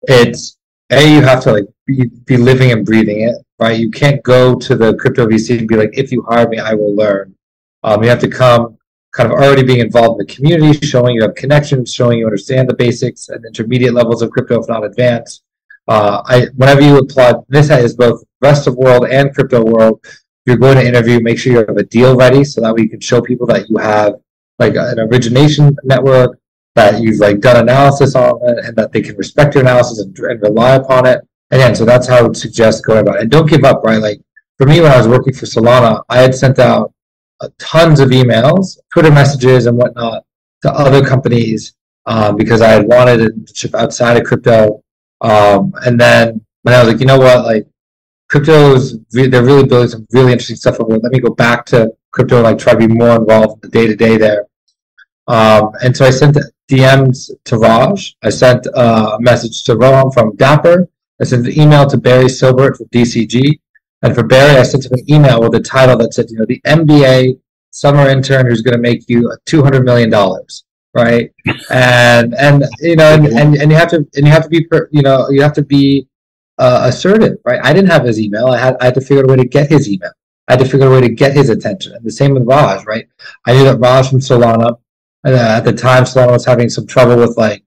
it's 0.04 0.58
a 0.92 1.16
you 1.16 1.22
have 1.22 1.44
to 1.44 1.52
like 1.52 1.66
be, 1.86 2.06
be 2.26 2.38
living 2.38 2.72
and 2.72 2.86
breathing 2.86 3.22
it, 3.22 3.36
right? 3.60 3.78
You 3.78 3.92
can't 3.92 4.24
go 4.24 4.56
to 4.56 4.76
the 4.76 4.96
crypto 4.96 5.28
VC 5.28 5.60
and 5.60 5.68
be 5.68 5.76
like, 5.76 5.92
if 5.94 6.12
you 6.12 6.26
hire 6.30 6.48
me, 6.48 6.60
I 6.60 6.74
will 6.74 6.96
learn. 6.96 7.36
Um, 7.84 8.04
you 8.04 8.10
have 8.10 8.20
to 8.20 8.30
come 8.30 8.78
kind 9.14 9.32
of 9.32 9.38
already 9.40 9.64
being 9.64 9.80
involved 9.80 10.22
in 10.22 10.28
the 10.28 10.34
community, 10.34 10.86
showing 10.86 11.16
you 11.16 11.24
have 11.24 11.36
connections, 11.36 11.94
showing 11.94 12.20
you 12.20 12.26
understand 12.26 12.70
the 12.70 12.76
basics 12.76 13.30
and 13.30 13.44
intermediate 13.46 13.94
levels 13.94 14.22
of 14.22 14.30
crypto, 14.30 14.62
if 14.62 14.70
not 14.70 14.86
advanced. 14.86 15.44
Uh, 15.88 16.22
I, 16.26 16.48
whenever 16.56 16.82
you 16.82 16.98
apply, 16.98 17.34
this 17.48 17.70
is 17.70 17.96
both 17.96 18.24
rest 18.42 18.68
of 18.68 18.76
world 18.76 19.08
and 19.08 19.34
crypto 19.34 19.64
world 19.64 20.06
you're 20.48 20.58
going 20.58 20.78
to 20.78 20.88
interview, 20.88 21.20
make 21.20 21.38
sure 21.38 21.52
you 21.54 21.60
have 21.60 21.78
a 21.78 21.84
deal 21.84 22.16
ready 22.16 22.44
so 22.44 22.62
that 22.62 22.74
way 22.74 22.82
you 22.82 22.90
can 22.90 23.00
show 23.00 23.22
people 23.22 23.46
that 23.48 23.70
you 23.70 23.78
have 23.78 24.16
like 24.60 24.76
an 24.76 25.00
origination 25.00 25.76
network, 25.84 26.40
that 26.76 27.02
you've 27.02 27.20
like 27.20 27.40
done 27.40 27.62
analysis 27.62 28.16
on 28.16 28.40
it, 28.44 28.66
and 28.66 28.76
that 28.76 28.92
they 28.92 29.02
can 29.02 29.16
respect 29.18 29.56
your 29.56 29.64
analysis 29.64 30.00
and, 30.00 30.18
and 30.18 30.42
rely 30.42 30.76
upon 30.76 31.06
it. 31.06 31.22
Again, 31.52 31.76
so 31.76 31.86
that's 31.86 32.08
how 32.08 32.18
I 32.18 32.22
would 32.22 32.36
suggest 32.36 32.86
going 32.86 33.00
about 33.00 33.18
it. 33.18 33.22
And 33.24 33.32
don't 33.32 33.50
give 33.50 33.64
up, 33.64 33.84
right? 33.84 34.02
Like 34.02 34.22
for 34.58 34.66
me, 34.66 34.82
when 34.82 34.92
I 34.92 34.98
was 34.98 35.08
working 35.08 35.34
for 35.34 35.46
Solana, 35.46 36.04
I 36.10 36.18
had 36.20 36.34
sent 36.34 36.60
out 36.60 36.94
uh, 37.40 37.50
tons 37.60 38.00
of 38.00 38.10
emails, 38.10 38.78
Twitter 38.92 39.12
messages, 39.12 39.66
and 39.68 39.78
whatnot 39.78 40.24
to 40.64 40.72
other 40.72 41.06
companies 41.06 41.74
um, 42.08 42.36
because 42.36 42.62
I 42.62 42.70
had 42.70 42.88
wanted 42.88 43.18
to 43.48 43.56
ship 43.56 43.76
outside 43.76 44.18
of 44.18 44.24
crypto. 44.24 44.82
Um, 45.22 45.74
and 45.86 46.00
then 46.00 46.44
when 46.64 46.74
I 46.74 46.80
was 46.80 46.92
like, 46.92 47.00
you 47.00 47.06
know 47.06 47.20
what, 47.20 47.46
like 47.46 47.68
cryptos 48.32 49.04
they're 49.12 49.44
really 49.44 49.66
building 49.66 49.90
some 49.90 50.08
really 50.12 50.32
interesting 50.32 50.56
stuff 50.56 50.80
over 50.80 50.98
let 50.98 51.12
me 51.12 51.20
go 51.20 51.34
back 51.34 51.66
to 51.66 51.90
crypto 52.12 52.42
like 52.42 52.58
try 52.58 52.74
to 52.74 52.80
be 52.80 52.88
more 52.88 53.16
involved 53.16 53.64
in 53.64 53.70
the 53.70 53.80
day 53.80 53.88
to 53.88 53.96
day 53.96 54.18
there. 54.18 54.46
Um, 55.28 55.72
and 55.84 55.96
so 55.96 56.06
i 56.06 56.10
sent 56.10 56.38
dms 56.70 57.32
to 57.46 57.58
raj. 57.58 58.16
I 58.24 58.30
sent 58.30 58.68
uh, 58.76 59.18
a 59.18 59.22
message 59.22 59.64
to 59.66 59.76
rohan 59.76 60.12
from 60.12 60.36
dapper. 60.36 60.90
I 61.22 61.26
sent 61.26 61.48
an 61.48 61.60
email 61.60 61.88
to 61.90 61.98
barry 61.98 62.26
silbert 62.26 62.78
from 62.78 62.88
dcg 62.88 63.60
and 64.04 64.14
for 64.14 64.24
barry 64.24 64.58
i 64.58 64.64
sent 64.64 64.86
him 64.86 64.94
an 64.94 65.12
email 65.12 65.42
with 65.42 65.56
a 65.56 65.60
title 65.60 65.98
that 65.98 66.14
said 66.14 66.30
you 66.30 66.38
know 66.38 66.46
the 66.48 66.62
mba 66.66 67.40
summer 67.72 68.08
intern 68.10 68.46
who's 68.46 68.62
going 68.62 68.76
to 68.76 68.82
make 68.82 69.08
you 69.08 69.32
$200 69.46 69.84
million 69.84 70.12
right? 70.98 71.32
And 71.70 72.34
and 72.34 72.66
you 72.80 72.96
know 72.96 73.14
and, 73.14 73.28
and, 73.28 73.56
and 73.56 73.72
you 73.72 73.78
have 73.78 73.90
to 73.90 73.98
and 74.16 74.26
you 74.26 74.32
have 74.32 74.44
to 74.44 74.50
be 74.50 74.68
you 74.92 75.02
know 75.02 75.30
you 75.30 75.42
have 75.42 75.54
to 75.54 75.62
be 75.62 76.07
uh, 76.58 76.82
assertive, 76.86 77.38
right? 77.46 77.60
I 77.64 77.74
didn't 77.74 77.90
have 77.90 78.04
his 78.04 78.20
email. 78.20 78.48
I 78.48 78.58
had 78.58 78.78
I 78.80 78.86
had 78.86 78.96
to 78.96 79.02
figure 79.02 79.20
out 79.20 79.30
a 79.30 79.34
way 79.34 79.38
to 79.38 79.48
get 79.48 79.70
his 79.70 79.90
email. 79.90 80.12
I 80.48 80.54
had 80.54 80.60
to 80.60 80.66
figure 80.66 80.88
out 80.88 80.92
a 80.92 80.96
way 80.96 81.02
to 81.02 81.14
get 81.14 81.34
his 81.34 81.50
attention. 81.50 81.94
And 81.94 82.06
the 82.06 82.12
same 82.12 82.34
with 82.34 82.44
Raj, 82.44 82.86
right? 82.86 83.08
I 83.46 83.54
knew 83.54 83.64
that 83.66 83.80
Raj 83.80 84.10
from 84.10 84.20
Solana, 84.20 84.78
uh, 85.26 85.30
at 85.30 85.62
the 85.62 85.74
time, 85.74 86.04
Solana 86.04 86.32
was 86.32 86.46
having 86.46 86.70
some 86.70 86.88
trouble 86.88 87.18
with 87.18 87.38
like 87.38 87.64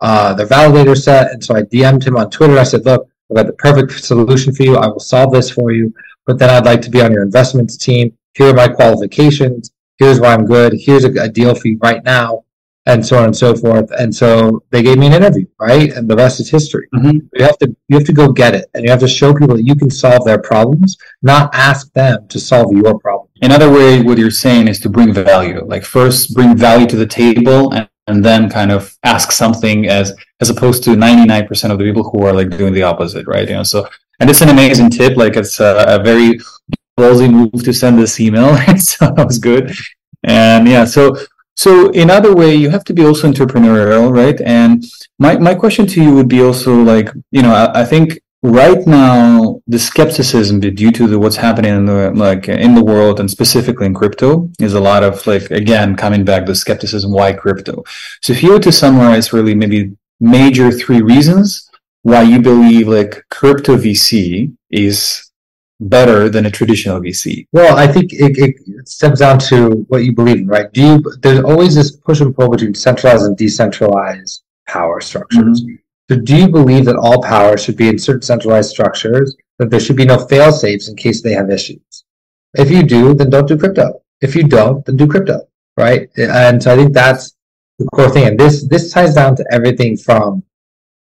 uh, 0.00 0.34
their 0.34 0.46
validator 0.46 0.96
set, 0.96 1.32
and 1.32 1.42
so 1.42 1.54
I 1.54 1.62
DM'd 1.62 2.04
him 2.04 2.16
on 2.16 2.30
Twitter. 2.30 2.58
I 2.58 2.64
said, 2.64 2.84
"Look, 2.84 3.08
I've 3.30 3.36
got 3.36 3.46
the 3.46 3.52
perfect 3.54 4.04
solution 4.04 4.54
for 4.54 4.62
you. 4.62 4.76
I 4.76 4.86
will 4.88 5.00
solve 5.00 5.32
this 5.32 5.50
for 5.50 5.72
you, 5.72 5.94
but 6.26 6.38
then 6.38 6.50
I'd 6.50 6.66
like 6.66 6.82
to 6.82 6.90
be 6.90 7.02
on 7.02 7.12
your 7.12 7.22
investments 7.22 7.76
team. 7.76 8.16
Here 8.34 8.48
are 8.48 8.54
my 8.54 8.68
qualifications. 8.68 9.70
Here's 9.98 10.20
why 10.20 10.34
I'm 10.34 10.44
good. 10.44 10.74
Here's 10.76 11.04
a, 11.04 11.12
a 11.22 11.28
deal 11.28 11.54
for 11.54 11.68
you 11.68 11.78
right 11.80 12.02
now 12.04 12.44
and 12.86 13.04
so 13.04 13.18
on 13.18 13.24
and 13.24 13.36
so 13.36 13.54
forth. 13.54 13.90
And 13.98 14.14
so 14.14 14.62
they 14.70 14.82
gave 14.82 14.98
me 14.98 15.06
an 15.06 15.14
interview, 15.14 15.46
right? 15.58 15.92
And 15.92 16.08
the 16.08 16.16
rest 16.16 16.40
is 16.40 16.50
history. 16.50 16.86
Mm-hmm. 16.94 17.18
You 17.32 17.44
have 17.44 17.58
to 17.58 17.76
you 17.88 17.96
have 17.96 18.06
to 18.06 18.12
go 18.12 18.30
get 18.30 18.54
it, 18.54 18.68
and 18.74 18.84
you 18.84 18.90
have 18.90 19.00
to 19.00 19.08
show 19.08 19.32
people 19.32 19.56
that 19.56 19.62
you 19.62 19.74
can 19.74 19.90
solve 19.90 20.24
their 20.24 20.38
problems, 20.38 20.96
not 21.22 21.54
ask 21.54 21.92
them 21.92 22.28
to 22.28 22.38
solve 22.38 22.72
your 22.72 22.98
problem. 22.98 23.28
another 23.42 23.70
way, 23.70 24.02
what 24.02 24.18
you're 24.18 24.30
saying 24.30 24.68
is 24.68 24.78
to 24.80 24.88
bring 24.88 25.12
value. 25.12 25.64
Like 25.64 25.84
first 25.84 26.34
bring 26.34 26.56
value 26.56 26.86
to 26.86 26.96
the 26.96 27.06
table 27.06 27.72
and, 27.72 27.88
and 28.06 28.24
then 28.24 28.50
kind 28.50 28.70
of 28.70 28.96
ask 29.02 29.32
something 29.32 29.88
as 29.88 30.14
as 30.40 30.50
opposed 30.50 30.84
to 30.84 30.90
99% 30.90 31.70
of 31.70 31.78
the 31.78 31.84
people 31.84 32.04
who 32.10 32.24
are 32.26 32.32
like 32.32 32.50
doing 32.50 32.74
the 32.74 32.82
opposite, 32.82 33.26
right? 33.26 33.48
You 33.48 33.54
know, 33.54 33.62
so 33.62 33.88
and 34.20 34.28
it's 34.28 34.42
an 34.42 34.50
amazing 34.50 34.90
tip. 34.90 35.16
Like 35.16 35.36
it's 35.36 35.58
a, 35.60 35.84
a 35.88 36.02
very 36.02 36.38
ballsy 36.98 37.30
move 37.30 37.64
to 37.64 37.72
send 37.72 37.98
this 37.98 38.20
email. 38.20 38.56
So 38.78 39.10
that 39.10 39.26
was 39.26 39.38
good. 39.38 39.72
And 40.24 40.66
yeah, 40.66 40.84
so 40.84 41.16
so 41.56 41.90
in 41.90 42.10
other 42.10 42.34
way, 42.34 42.54
you 42.54 42.70
have 42.70 42.84
to 42.84 42.92
be 42.92 43.04
also 43.04 43.30
entrepreneurial, 43.30 44.12
right? 44.12 44.40
And 44.40 44.84
my 45.18 45.38
my 45.38 45.54
question 45.54 45.86
to 45.88 46.02
you 46.02 46.14
would 46.14 46.28
be 46.28 46.42
also 46.42 46.74
like, 46.82 47.10
you 47.30 47.42
know, 47.42 47.54
I, 47.54 47.82
I 47.82 47.84
think 47.84 48.20
right 48.44 48.86
now 48.86 49.62
the 49.66 49.78
skepticism 49.78 50.60
due 50.60 50.92
to 50.92 51.06
the, 51.06 51.18
what's 51.18 51.36
happening 51.36 51.74
in 51.74 51.86
the 51.86 52.10
like 52.10 52.46
in 52.46 52.74
the 52.74 52.84
world 52.84 53.18
and 53.18 53.30
specifically 53.30 53.86
in 53.86 53.94
crypto 53.94 54.50
is 54.60 54.74
a 54.74 54.80
lot 54.80 55.02
of 55.02 55.26
like 55.26 55.50
again 55.50 55.96
coming 55.96 56.26
back 56.26 56.44
the 56.44 56.54
skepticism 56.54 57.10
why 57.10 57.32
crypto 57.32 57.82
so 58.20 58.34
if 58.34 58.42
you 58.42 58.50
were 58.50 58.60
to 58.60 58.70
summarize 58.70 59.32
really 59.32 59.54
maybe 59.54 59.96
major 60.20 60.70
three 60.70 61.00
reasons 61.00 61.70
why 62.02 62.20
you 62.20 62.38
believe 62.38 62.86
like 62.86 63.24
crypto 63.30 63.78
vc 63.78 64.54
is 64.70 65.30
better 65.80 66.28
than 66.28 66.46
a 66.46 66.50
traditional 66.50 67.00
vc 67.00 67.46
well 67.52 67.76
i 67.76 67.86
think 67.86 68.12
it, 68.12 68.38
it 68.38 68.88
stems 68.88 69.18
down 69.18 69.38
to 69.38 69.84
what 69.88 70.04
you 70.04 70.12
believe 70.12 70.36
in 70.36 70.46
right 70.46 70.72
do 70.72 70.80
you 70.80 71.04
there's 71.20 71.40
always 71.40 71.74
this 71.74 71.96
push 71.96 72.20
and 72.20 72.34
pull 72.34 72.48
between 72.48 72.74
centralized 72.74 73.24
and 73.24 73.36
decentralized 73.36 74.44
power 74.66 75.00
structures 75.00 75.62
mm-hmm 75.62 75.74
so 76.10 76.16
do 76.20 76.36
you 76.36 76.48
believe 76.48 76.84
that 76.84 76.96
all 76.96 77.22
power 77.22 77.56
should 77.56 77.76
be 77.76 77.88
in 77.88 77.98
certain 77.98 78.22
centralized 78.22 78.70
structures, 78.70 79.34
that 79.58 79.70
there 79.70 79.80
should 79.80 79.96
be 79.96 80.04
no 80.04 80.18
fail 80.26 80.52
safes 80.52 80.88
in 80.88 80.96
case 80.96 81.22
they 81.22 81.32
have 81.32 81.50
issues? 81.50 82.04
If 82.54 82.70
you 82.70 82.82
do, 82.82 83.14
then 83.14 83.30
don't 83.30 83.48
do 83.48 83.56
crypto. 83.56 84.02
If 84.20 84.36
you 84.36 84.44
don't, 84.44 84.84
then 84.84 84.96
do 84.96 85.06
crypto, 85.06 85.48
right? 85.78 86.10
And 86.18 86.62
so 86.62 86.72
I 86.72 86.76
think 86.76 86.92
that's 86.92 87.34
the 87.78 87.86
core 87.86 88.10
thing. 88.10 88.26
And 88.28 88.38
this, 88.38 88.68
this 88.68 88.92
ties 88.92 89.14
down 89.14 89.34
to 89.36 89.46
everything 89.50 89.96
from 89.96 90.42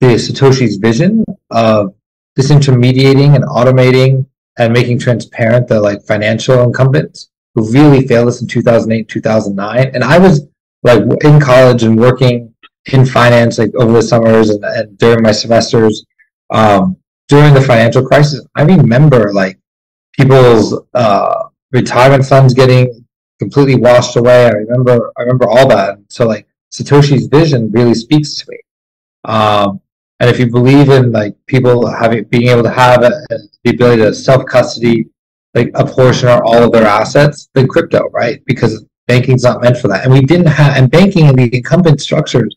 the 0.00 0.16
Satoshi's 0.16 0.76
vision 0.76 1.24
of 1.50 1.94
disintermediating 2.36 3.36
and 3.36 3.44
automating 3.44 4.26
and 4.58 4.72
making 4.72 4.98
transparent 4.98 5.68
the 5.68 5.80
like 5.80 6.02
financial 6.02 6.62
incumbents 6.62 7.30
who 7.54 7.72
really 7.72 8.06
failed 8.06 8.28
us 8.28 8.42
in 8.42 8.48
2008, 8.48 9.08
2009. 9.08 9.90
And 9.94 10.04
I 10.04 10.18
was 10.18 10.46
like 10.82 11.02
in 11.24 11.40
college 11.40 11.82
and 11.84 11.98
working 11.98 12.54
in 12.92 13.06
finance, 13.06 13.58
like 13.58 13.74
over 13.74 13.92
the 13.92 14.02
summers 14.02 14.50
and, 14.50 14.62
and 14.64 14.98
during 14.98 15.22
my 15.22 15.32
semesters, 15.32 16.04
um, 16.50 16.96
during 17.28 17.54
the 17.54 17.60
financial 17.60 18.04
crisis, 18.06 18.44
I 18.56 18.62
remember 18.62 19.32
like 19.32 19.58
people's 20.12 20.80
uh, 20.94 21.44
retirement 21.72 22.24
funds 22.24 22.54
getting 22.54 23.06
completely 23.38 23.76
washed 23.76 24.16
away. 24.16 24.46
I 24.46 24.50
remember, 24.50 25.12
I 25.16 25.22
remember 25.22 25.48
all 25.48 25.68
that. 25.68 25.98
So 26.08 26.26
like 26.26 26.46
Satoshi's 26.72 27.26
vision 27.26 27.70
really 27.70 27.94
speaks 27.94 28.34
to 28.36 28.50
me. 28.50 28.58
Um, 29.24 29.80
and 30.20 30.28
if 30.28 30.38
you 30.38 30.50
believe 30.50 30.88
in 30.88 31.12
like 31.12 31.34
people 31.46 31.86
having 31.86 32.24
being 32.24 32.48
able 32.48 32.64
to 32.64 32.70
have 32.70 33.02
a, 33.02 33.10
the 33.64 33.70
ability 33.70 34.02
to 34.02 34.14
self 34.14 34.44
custody, 34.46 35.08
like 35.54 35.70
a 35.74 35.86
portion 35.86 36.28
or 36.28 36.42
all 36.44 36.62
of 36.62 36.72
their 36.72 36.86
assets, 36.86 37.48
then 37.54 37.68
crypto, 37.68 38.08
right? 38.10 38.44
Because 38.44 38.84
banking's 39.06 39.44
not 39.44 39.62
meant 39.62 39.78
for 39.78 39.88
that. 39.88 40.04
And 40.04 40.12
we 40.12 40.20
didn't 40.20 40.46
have, 40.46 40.76
and 40.76 40.90
banking 40.90 41.28
and 41.28 41.38
the 41.38 41.54
incumbent 41.54 42.00
structures 42.00 42.54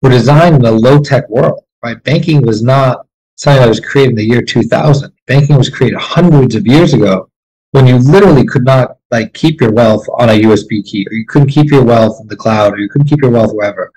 were 0.00 0.10
designed 0.10 0.56
in 0.56 0.64
a 0.64 0.70
low 0.70 1.00
tech 1.00 1.28
world, 1.28 1.62
right? 1.82 2.02
Banking 2.02 2.42
was 2.42 2.62
not 2.62 3.06
something 3.36 3.60
that 3.60 3.68
was 3.68 3.80
created 3.80 4.10
in 4.10 4.16
the 4.16 4.24
year 4.24 4.42
2000. 4.42 5.12
Banking 5.26 5.56
was 5.56 5.68
created 5.68 5.98
hundreds 5.98 6.54
of 6.54 6.66
years 6.66 6.94
ago 6.94 7.28
when 7.72 7.86
you 7.86 7.98
literally 7.98 8.44
could 8.44 8.64
not 8.64 8.98
like 9.10 9.32
keep 9.34 9.60
your 9.60 9.72
wealth 9.72 10.06
on 10.18 10.30
a 10.30 10.42
USB 10.42 10.84
key, 10.84 11.06
or 11.10 11.14
you 11.14 11.26
couldn't 11.26 11.48
keep 11.48 11.70
your 11.70 11.84
wealth 11.84 12.18
in 12.20 12.26
the 12.26 12.36
cloud, 12.36 12.74
or 12.74 12.78
you 12.78 12.88
couldn't 12.88 13.08
keep 13.08 13.20
your 13.20 13.30
wealth 13.30 13.52
wherever. 13.52 13.90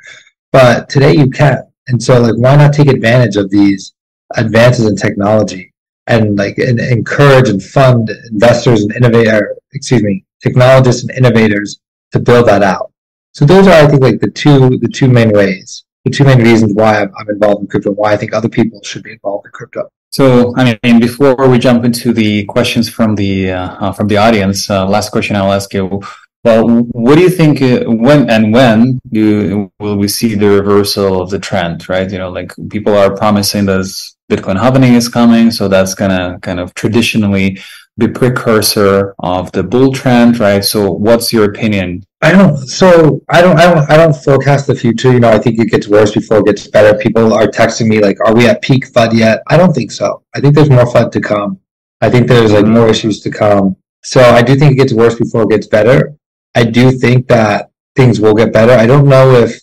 But 0.52 0.90
today 0.90 1.14
you 1.14 1.30
can. 1.30 1.64
And 1.88 2.02
so 2.02 2.20
like, 2.20 2.36
why 2.36 2.56
not 2.56 2.74
take 2.74 2.88
advantage 2.88 3.36
of 3.36 3.50
these 3.50 3.94
advances 4.36 4.88
in 4.88 4.96
technology 4.96 5.72
and 6.08 6.36
like 6.38 6.58
and 6.58 6.80
encourage 6.80 7.50
and 7.50 7.62
fund 7.62 8.10
investors 8.32 8.82
and 8.82 8.96
innovator, 8.96 9.56
excuse 9.74 10.04
me, 10.04 10.24
technologists 10.42 11.04
and 11.04 11.12
innovators 11.12 11.80
to 12.12 12.20
build 12.20 12.48
that 12.48 12.64
out. 12.64 12.92
So 13.34 13.46
those 13.46 13.68
are, 13.68 13.74
I 13.74 13.88
think, 13.88 14.02
like 14.02 14.20
the 14.20 14.32
two 14.32 14.78
the 14.80 14.88
two 14.88 15.08
main 15.08 15.32
ways, 15.32 15.84
the 16.06 16.12
two 16.12 16.24
main 16.24 16.40
reasons 16.40 16.74
why 16.74 17.02
I'm, 17.02 17.30
involved 17.30 17.62
in 17.62 17.68
crypto, 17.68 17.92
why 17.92 18.14
I 18.14 18.18
think 18.18 18.34
other 18.34 18.50
people 18.50 18.82
should 18.84 19.04
be 19.04 19.12
involved 19.12 19.46
in 19.46 19.52
crypto. 19.52 19.90
So, 20.10 20.54
I 20.56 20.78
mean, 20.82 21.00
before 21.00 21.36
we 21.50 21.60
jump 21.60 21.84
into 21.84 22.14
the 22.14 22.46
questions 22.46 22.90
from 22.90 23.16
the 23.16 23.52
uh, 23.52 23.92
from 23.92 24.08
the 24.08 24.18
audience, 24.18 24.70
uh, 24.70 24.88
last 24.88 25.12
question 25.12 25.36
I'll 25.36 25.52
ask 25.52 25.74
you. 25.74 26.02
Well, 26.46 26.68
what 26.92 27.16
do 27.16 27.22
you 27.22 27.30
think? 27.32 27.60
Uh, 27.60 27.86
when 27.88 28.30
and 28.30 28.54
when 28.54 29.00
do 29.12 29.72
will 29.80 29.98
we 29.98 30.08
see 30.08 30.36
the 30.36 30.48
reversal 30.48 31.20
of 31.20 31.32
the 31.32 31.40
trend? 31.40 31.90
Right? 31.90 32.10
You 32.10 32.20
know, 32.20 32.30
like 32.30 32.52
people 32.70 32.96
are 32.96 33.18
promising 33.18 33.66
that 33.66 33.86
Bitcoin 34.32 34.60
halving 34.62 34.84
is 34.84 35.10
coming, 35.10 35.50
so 35.50 35.68
that's 35.68 35.96
gonna 35.96 36.38
kind 36.44 36.60
of 36.60 36.72
traditionally 36.76 37.58
be 37.98 38.08
precursor 38.08 39.16
of 39.20 39.52
the 39.54 39.64
bull 39.64 39.92
trend, 39.92 40.40
right? 40.40 40.64
So, 40.64 40.92
what's 40.92 41.34
your 41.34 41.46
opinion? 41.46 42.04
I 42.22 42.32
don't. 42.32 42.58
So, 42.58 43.22
I 43.30 43.42
don't. 43.42 43.58
I 43.58 43.66
don't. 43.74 43.90
I 43.90 43.98
don't 43.98 44.16
forecast 44.16 44.68
the 44.68 44.76
future. 44.76 45.12
You 45.12 45.22
know, 45.22 45.32
I 45.32 45.40
think 45.40 45.60
it 45.60 45.72
gets 45.72 45.88
worse 45.88 46.12
before 46.12 46.40
it 46.40 46.46
gets 46.46 46.68
better. 46.68 46.96
People 47.00 47.34
are 47.34 47.48
texting 47.48 47.88
me 47.88 48.02
like, 48.02 48.18
"Are 48.24 48.36
we 48.36 48.46
at 48.46 48.62
peak 48.62 48.86
FUD 48.94 49.14
yet?" 49.14 49.42
I 49.48 49.58
don't 49.58 49.74
think 49.74 49.92
so. 49.92 50.22
I 50.36 50.42
think 50.42 50.54
there's 50.54 50.70
more 50.70 50.86
FUD 50.86 51.12
to 51.14 51.22
come. 51.22 51.60
I 52.02 52.10
think 52.12 52.28
there's 52.28 52.52
like 52.52 52.68
more 52.68 52.88
issues 52.88 53.20
to 53.22 53.32
come. 53.32 53.78
So, 54.04 54.22
I 54.22 54.44
do 54.44 54.56
think 54.56 54.74
it 54.74 54.76
gets 54.76 54.94
worse 54.94 55.16
before 55.16 55.44
it 55.44 55.50
gets 55.50 55.66
better. 55.66 56.16
I 56.56 56.64
do 56.64 56.92
think 56.92 57.28
that 57.28 57.70
things 57.96 58.20
will 58.20 58.34
get 58.34 58.54
better. 58.54 58.72
I 58.72 58.86
don't 58.86 59.08
know 59.08 59.36
if 59.36 59.60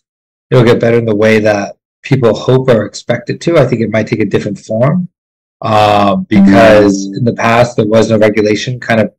it'll 0.51 0.65
get 0.65 0.81
better 0.81 0.99
in 0.99 1.07
the 1.07 1.17
way 1.17 1.39
that 1.41 1.77
people 2.03 2.35
hope 2.35 2.69
or 2.69 2.85
expect 2.85 3.31
it 3.31 3.41
to. 3.43 3.59
I 3.59 3.67
think 3.67 3.81
it 3.81 3.91
might 3.91 4.07
take 4.07 4.21
a 4.21 4.27
different 4.27 4.59
form 4.59 5.09
uh, 5.63 6.17
because 6.17 7.07
in 7.17 7.25
the 7.25 7.35
past 7.35 7.77
there 7.77 7.87
was 7.87 8.11
no 8.11 8.19
regulation 8.19 8.79
kind 8.79 9.01
of 9.01 9.15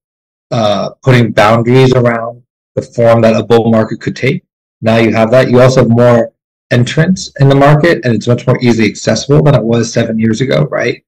uh, 0.51 0.89
putting 1.01 1.31
boundaries 1.31 1.93
around 1.93 2.43
the 2.75 2.81
form 2.81 3.21
that 3.21 3.35
a 3.35 3.43
bull 3.43 3.71
market 3.71 4.01
could 4.01 4.15
take. 4.15 4.43
Now 4.81 4.97
you 4.97 5.11
have 5.13 5.31
that. 5.31 5.49
You 5.49 5.61
also 5.61 5.81
have 5.81 5.89
more 5.89 6.33
entrants 6.71 7.31
in 7.39 7.49
the 7.49 7.55
market, 7.55 8.03
and 8.03 8.13
it's 8.13 8.27
much 8.27 8.45
more 8.45 8.59
easily 8.61 8.89
accessible 8.89 9.41
than 9.43 9.55
it 9.55 9.63
was 9.63 9.91
seven 9.91 10.19
years 10.19 10.41
ago, 10.41 10.65
right? 10.65 11.03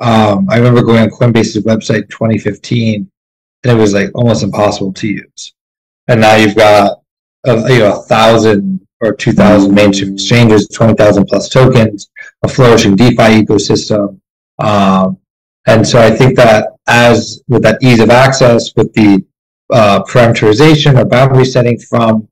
Um, 0.00 0.48
I 0.50 0.56
remember 0.56 0.82
going 0.82 0.98
on 0.98 1.10
Coinbase's 1.10 1.64
website 1.64 2.02
in 2.02 2.08
2015, 2.08 3.10
and 3.64 3.72
it 3.72 3.80
was 3.80 3.94
like 3.94 4.10
almost 4.14 4.42
impossible 4.42 4.92
to 4.94 5.06
use. 5.06 5.54
And 6.08 6.20
now 6.20 6.36
you've 6.36 6.56
got 6.56 7.00
a, 7.44 7.72
you 7.72 7.80
know 7.80 8.00
a 8.00 8.02
thousand 8.02 8.86
or 9.00 9.14
two 9.14 9.32
thousand 9.32 9.74
mainstream 9.74 10.14
exchanges, 10.14 10.68
twenty 10.68 10.94
thousand 10.94 11.26
plus 11.26 11.48
tokens, 11.48 12.10
a 12.42 12.48
flourishing 12.48 12.96
DeFi 12.96 13.42
ecosystem, 13.44 14.20
um, 14.58 15.18
and 15.66 15.86
so 15.86 16.00
I 16.00 16.10
think 16.10 16.36
that 16.36 16.70
as 16.88 17.42
with 17.48 17.62
that 17.62 17.82
ease 17.82 18.00
of 18.00 18.10
access, 18.10 18.74
with 18.76 18.92
the 18.94 19.24
uh, 19.72 20.02
parameterization 20.04 20.98
or 20.98 21.04
boundary 21.04 21.44
setting 21.44 21.78
from 21.78 22.28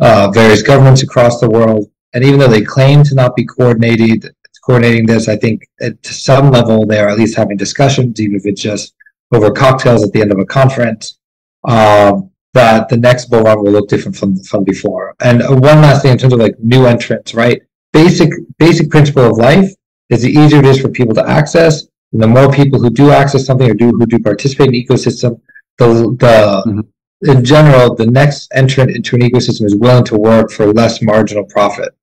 uh, 0.00 0.30
various 0.30 0.62
governments 0.62 1.02
across 1.02 1.40
the 1.40 1.50
world, 1.50 1.90
and 2.14 2.24
even 2.24 2.38
though 2.38 2.48
they 2.48 2.62
claim 2.62 3.02
to 3.04 3.14
not 3.14 3.36
be 3.36 3.44
coordinated, 3.44 4.34
coordinating 4.64 5.06
this, 5.06 5.28
I 5.28 5.36
think 5.36 5.62
at, 5.80 6.04
some 6.04 6.50
level 6.50 6.86
they 6.86 6.98
are 7.00 7.08
at 7.08 7.18
least 7.18 7.36
having 7.36 7.56
discussions, 7.56 8.20
even 8.20 8.36
if 8.36 8.46
it's 8.46 8.62
just 8.62 8.94
over 9.32 9.50
cocktails 9.50 10.02
at 10.02 10.12
the 10.12 10.22
end 10.22 10.32
of 10.32 10.38
a 10.38 10.46
conference. 10.46 11.18
Um, 11.64 12.30
that 12.54 12.88
the 12.88 12.96
next 12.96 13.26
bull 13.26 13.42
run 13.42 13.62
will 13.62 13.72
look 13.72 13.88
different 13.88 14.16
from 14.16 14.36
from 14.44 14.64
before. 14.64 15.14
And 15.20 15.42
one 15.48 15.80
last 15.82 16.02
thing 16.02 16.12
in 16.12 16.18
terms 16.18 16.32
of 16.32 16.40
like 16.40 16.58
new 16.58 16.86
entrants, 16.86 17.34
right? 17.34 17.62
Basic 17.92 18.30
basic 18.58 18.90
principle 18.90 19.24
of 19.24 19.36
life 19.36 19.70
is 20.08 20.22
the 20.22 20.30
easier 20.30 20.58
it 20.58 20.66
is 20.66 20.80
for 20.80 20.88
people 20.88 21.14
to 21.14 21.28
access. 21.28 21.86
And 22.12 22.20
the 22.20 22.26
more 22.26 22.50
people 22.50 22.80
who 22.80 22.90
do 22.90 23.10
access 23.10 23.46
something 23.46 23.70
or 23.70 23.74
do 23.74 23.90
who 23.90 24.06
do 24.06 24.18
participate 24.18 24.66
in 24.66 24.72
the 24.72 24.84
ecosystem, 24.84 25.40
the 25.78 25.86
the 26.18 26.62
mm-hmm. 26.66 27.30
in 27.30 27.44
general, 27.44 27.94
the 27.94 28.06
next 28.06 28.50
entrant 28.54 28.90
into 28.90 29.16
an 29.16 29.22
ecosystem 29.22 29.64
is 29.64 29.76
willing 29.76 30.04
to 30.06 30.16
work 30.16 30.50
for 30.50 30.72
less 30.72 31.00
marginal 31.00 31.44
profit. 31.44 31.94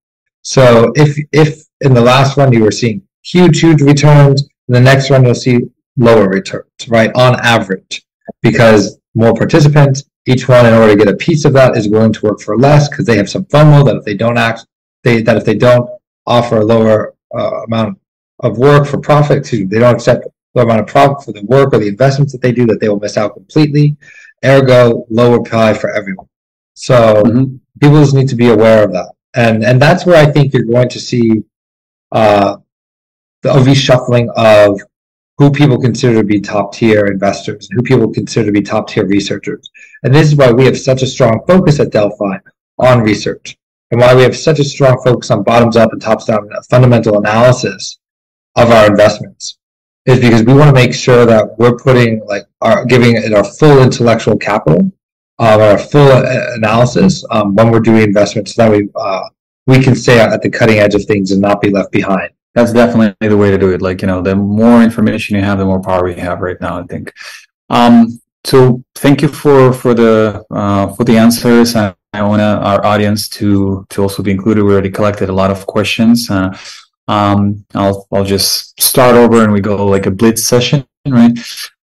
So 0.44 0.92
if 0.96 1.18
if 1.34 1.64
in 1.82 1.94
the 1.94 2.02
last 2.02 2.38
run 2.38 2.54
you 2.54 2.64
were 2.64 2.72
seeing 2.72 3.02
huge, 3.24 3.60
huge 3.60 3.82
returns, 3.82 4.44
in 4.68 4.74
the 4.74 4.80
next 4.80 5.10
run 5.10 5.26
you'll 5.26 5.36
see 5.36 5.60
lower 5.98 6.30
returns, 6.30 6.88
right? 6.88 7.12
On 7.16 7.36
average. 7.42 8.04
Because 8.42 9.00
more 9.18 9.34
participants, 9.34 10.04
each 10.26 10.48
one 10.48 10.66
in 10.66 10.74
order 10.74 10.94
to 10.94 10.98
get 11.04 11.14
a 11.14 11.18
piece 11.18 11.44
of 11.46 11.54
that 11.54 11.76
is 11.76 11.90
willing 11.90 12.14
to 12.14 12.26
work 12.26 12.40
for 12.40 12.58
less 12.58 12.88
because 12.88 13.06
they 13.06 13.18
have 13.18 13.30
some 13.30 13.46
FOMO 13.46 13.86
that 13.86 13.96
if 13.96 14.04
they 14.04 14.16
don't 14.16 14.38
act 14.38 14.66
they 15.04 15.22
that 15.22 15.38
if 15.38 15.46
they 15.46 15.56
don't 15.56 15.90
offer 16.26 16.58
a 16.58 16.66
lower 16.66 17.16
uh, 17.34 17.64
amount 17.64 17.98
of 18.40 18.58
work 18.58 18.86
for 18.86 19.00
profit. 19.00 19.40
Excuse 19.40 19.70
they 19.70 19.80
don't 19.80 19.96
accept 19.96 20.28
the 20.54 20.62
amount 20.62 20.82
of 20.82 20.88
profit 20.88 21.24
for 21.24 21.32
the 21.32 21.46
work 21.46 21.74
or 21.74 21.80
the 21.80 21.88
investments 21.88 22.32
that 22.32 22.42
they 22.42 22.52
do 22.52 22.66
that 22.66 22.80
they 22.80 22.90
will 22.90 23.00
miss 23.00 23.18
out 23.18 23.34
completely. 23.34 23.98
Ergo, 24.46 25.06
lower 25.10 25.42
pie 25.44 25.74
for 25.74 25.90
everyone. 25.90 26.28
So 26.74 27.24
mm-hmm. 27.24 27.56
people 27.82 28.00
just 28.02 28.14
need 28.14 28.30
to 28.30 28.36
be 28.36 28.50
aware 28.50 28.84
of 28.84 28.92
that, 28.92 29.14
and 29.34 29.64
and 29.64 29.82
that's 29.82 30.06
where 30.06 30.18
I 30.18 30.32
think 30.32 30.54
you're 30.54 30.64
going 30.64 30.90
to 30.90 31.00
see 31.00 31.44
uh, 32.12 32.58
the 33.42 33.50
reshuffling 33.50 34.28
of 34.36 34.80
who 35.38 35.52
people 35.52 35.80
consider 35.80 36.16
to 36.16 36.24
be 36.24 36.40
top 36.40 36.74
tier 36.74 37.06
investors, 37.06 37.68
who 37.72 37.84
people 37.84 38.12
consider 38.12 38.48
to 38.48 38.52
be 38.52 38.62
top 38.62 38.90
tier 38.90 39.06
researchers. 39.06 39.70
And 40.04 40.14
this 40.14 40.28
is 40.28 40.36
why 40.36 40.52
we 40.52 40.66
have 40.66 40.78
such 40.78 41.04
a 41.04 41.08
strong 41.08 41.42
focus 41.48 41.80
at 41.80 41.92
Delphi 41.92 42.38
on 42.80 43.02
research 43.02 43.58
and 43.92 44.02
why 44.02 44.14
we 44.14 44.24
have 44.24 44.36
such 44.36 44.60
a 44.60 44.64
strong 44.64 45.02
focus 45.04 45.32
on 45.32 45.44
bottoms 45.44 45.78
up 45.78 45.94
and 45.94 46.02
tops 46.02 46.26
down 46.26 46.50
fundamental 46.70 47.20
analysis 47.20 48.00
of 48.56 48.70
our 48.72 48.88
investments 48.88 49.58
is 50.06 50.20
because 50.20 50.44
we 50.44 50.54
want 50.54 50.70
to 50.70 50.74
make 50.74 50.94
sure 50.94 51.26
that 51.26 51.58
we're 51.58 51.76
putting 51.78 52.26
like 52.26 52.44
our 52.62 52.86
giving 52.86 53.16
it 53.16 53.34
our 53.34 53.44
full 53.44 53.82
intellectual 53.82 54.38
capital, 54.38 54.80
um, 55.40 55.62
our 55.62 55.78
full 55.78 56.12
uh, 56.12 56.24
analysis 56.56 57.24
um, 57.32 57.56
when 57.56 57.72
we're 57.72 57.80
doing 57.80 58.04
investments, 58.04 58.56
so 58.56 58.64
that 58.64 58.72
we 58.72 58.90
uh, 58.96 59.24
we 59.68 59.84
can 59.84 59.96
stay 59.96 60.20
at 60.20 60.42
the 60.42 60.50
cutting 60.50 60.80
edge 60.80 60.96
of 60.96 61.04
things 61.06 61.32
and 61.32 61.42
not 61.42 61.62
be 61.62 61.70
left 61.70 61.92
behind. 61.92 62.32
That's 62.58 62.74
definitely 62.74 63.28
the 63.28 63.38
way 63.38 63.52
to 63.52 63.58
do 63.60 63.70
it. 63.70 63.84
Like 63.84 64.02
you 64.02 64.08
know, 64.08 64.24
the 64.24 64.36
more 64.36 64.82
information 64.82 65.36
you 65.36 65.44
have, 65.44 65.60
the 65.60 65.66
more 65.66 65.80
power 65.80 66.04
we 66.04 66.16
have 66.16 66.40
right 66.40 66.60
now. 66.60 66.80
I 66.80 66.84
think. 66.92 67.14
Um, 67.70 68.20
so 68.44 68.84
thank 68.96 69.22
you 69.22 69.28
for 69.28 69.72
for 69.72 69.94
the 69.94 70.44
uh, 70.50 70.88
for 70.96 71.04
the 71.04 71.18
answers. 71.18 71.76
I, 71.76 71.94
I 72.14 72.24
want 72.24 72.42
our 72.42 72.84
audience 72.84 73.30
to 73.38 73.86
to 73.92 74.02
also 74.02 74.24
be 74.24 74.32
included. 74.32 74.64
We 74.64 74.74
already 74.74 74.90
collected 74.90 75.30
a 75.30 75.34
lot 75.42 75.52
of 75.52 75.68
questions. 75.68 76.32
Uh, 76.32 76.58
um, 77.08 77.64
I'll 77.76 78.08
I'll 78.12 78.26
just 78.26 78.82
start 78.82 79.16
over 79.16 79.44
and 79.44 79.54
we 79.54 79.62
go 79.62 79.86
like 79.86 80.08
a 80.08 80.12
blitz 80.12 80.44
session, 80.44 80.84
right? 81.08 81.38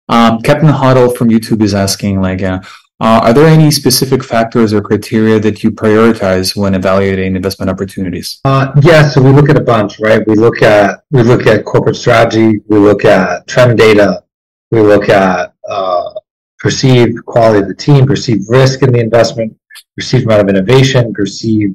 Um, 0.09 0.41
Captain 0.41 0.69
Huddle 0.69 1.15
from 1.15 1.29
YouTube 1.29 1.63
is 1.63 1.75
asking 1.75 2.21
like, 2.21 2.43
uh, 2.43 2.61
uh, 3.01 3.21
are 3.25 3.33
there 3.33 3.47
any 3.47 3.71
specific 3.71 4.23
factors 4.23 4.73
or 4.73 4.81
criteria 4.81 5.41
that 5.41 5.65
you 5.65 5.71
prioritize 5.71 6.57
when 6.57 6.75
evaluating 6.75 7.35
investment 7.35 7.69
opportunities? 7.69 8.41
Uh, 8.45 8.73
yeah, 8.83 9.09
so 9.09 9.21
we 9.21 9.31
look 9.31 9.49
at 9.49 9.57
a 9.57 9.61
bunch, 9.61 9.99
right? 9.99 10.27
We 10.27 10.35
look 10.35 10.63
at 10.63 11.03
we 11.11 11.23
look 11.23 11.47
at 11.47 11.65
corporate 11.65 11.97
strategy, 11.97 12.61
we 12.69 12.79
look 12.79 13.05
at 13.05 13.47
trend 13.49 13.79
data, 13.79 14.23
we 14.71 14.81
look 14.81 15.09
at 15.09 15.55
uh, 15.69 16.11
perceived 16.59 17.25
quality 17.27 17.61
of 17.61 17.69
the 17.69 17.75
team, 17.75 18.07
perceived 18.07 18.49
risk 18.49 18.83
in 18.83 18.93
the 18.93 19.01
investment, 19.01 19.57
perceived 19.97 20.25
amount 20.25 20.43
of 20.43 20.49
innovation, 20.49 21.13
perceived 21.13 21.75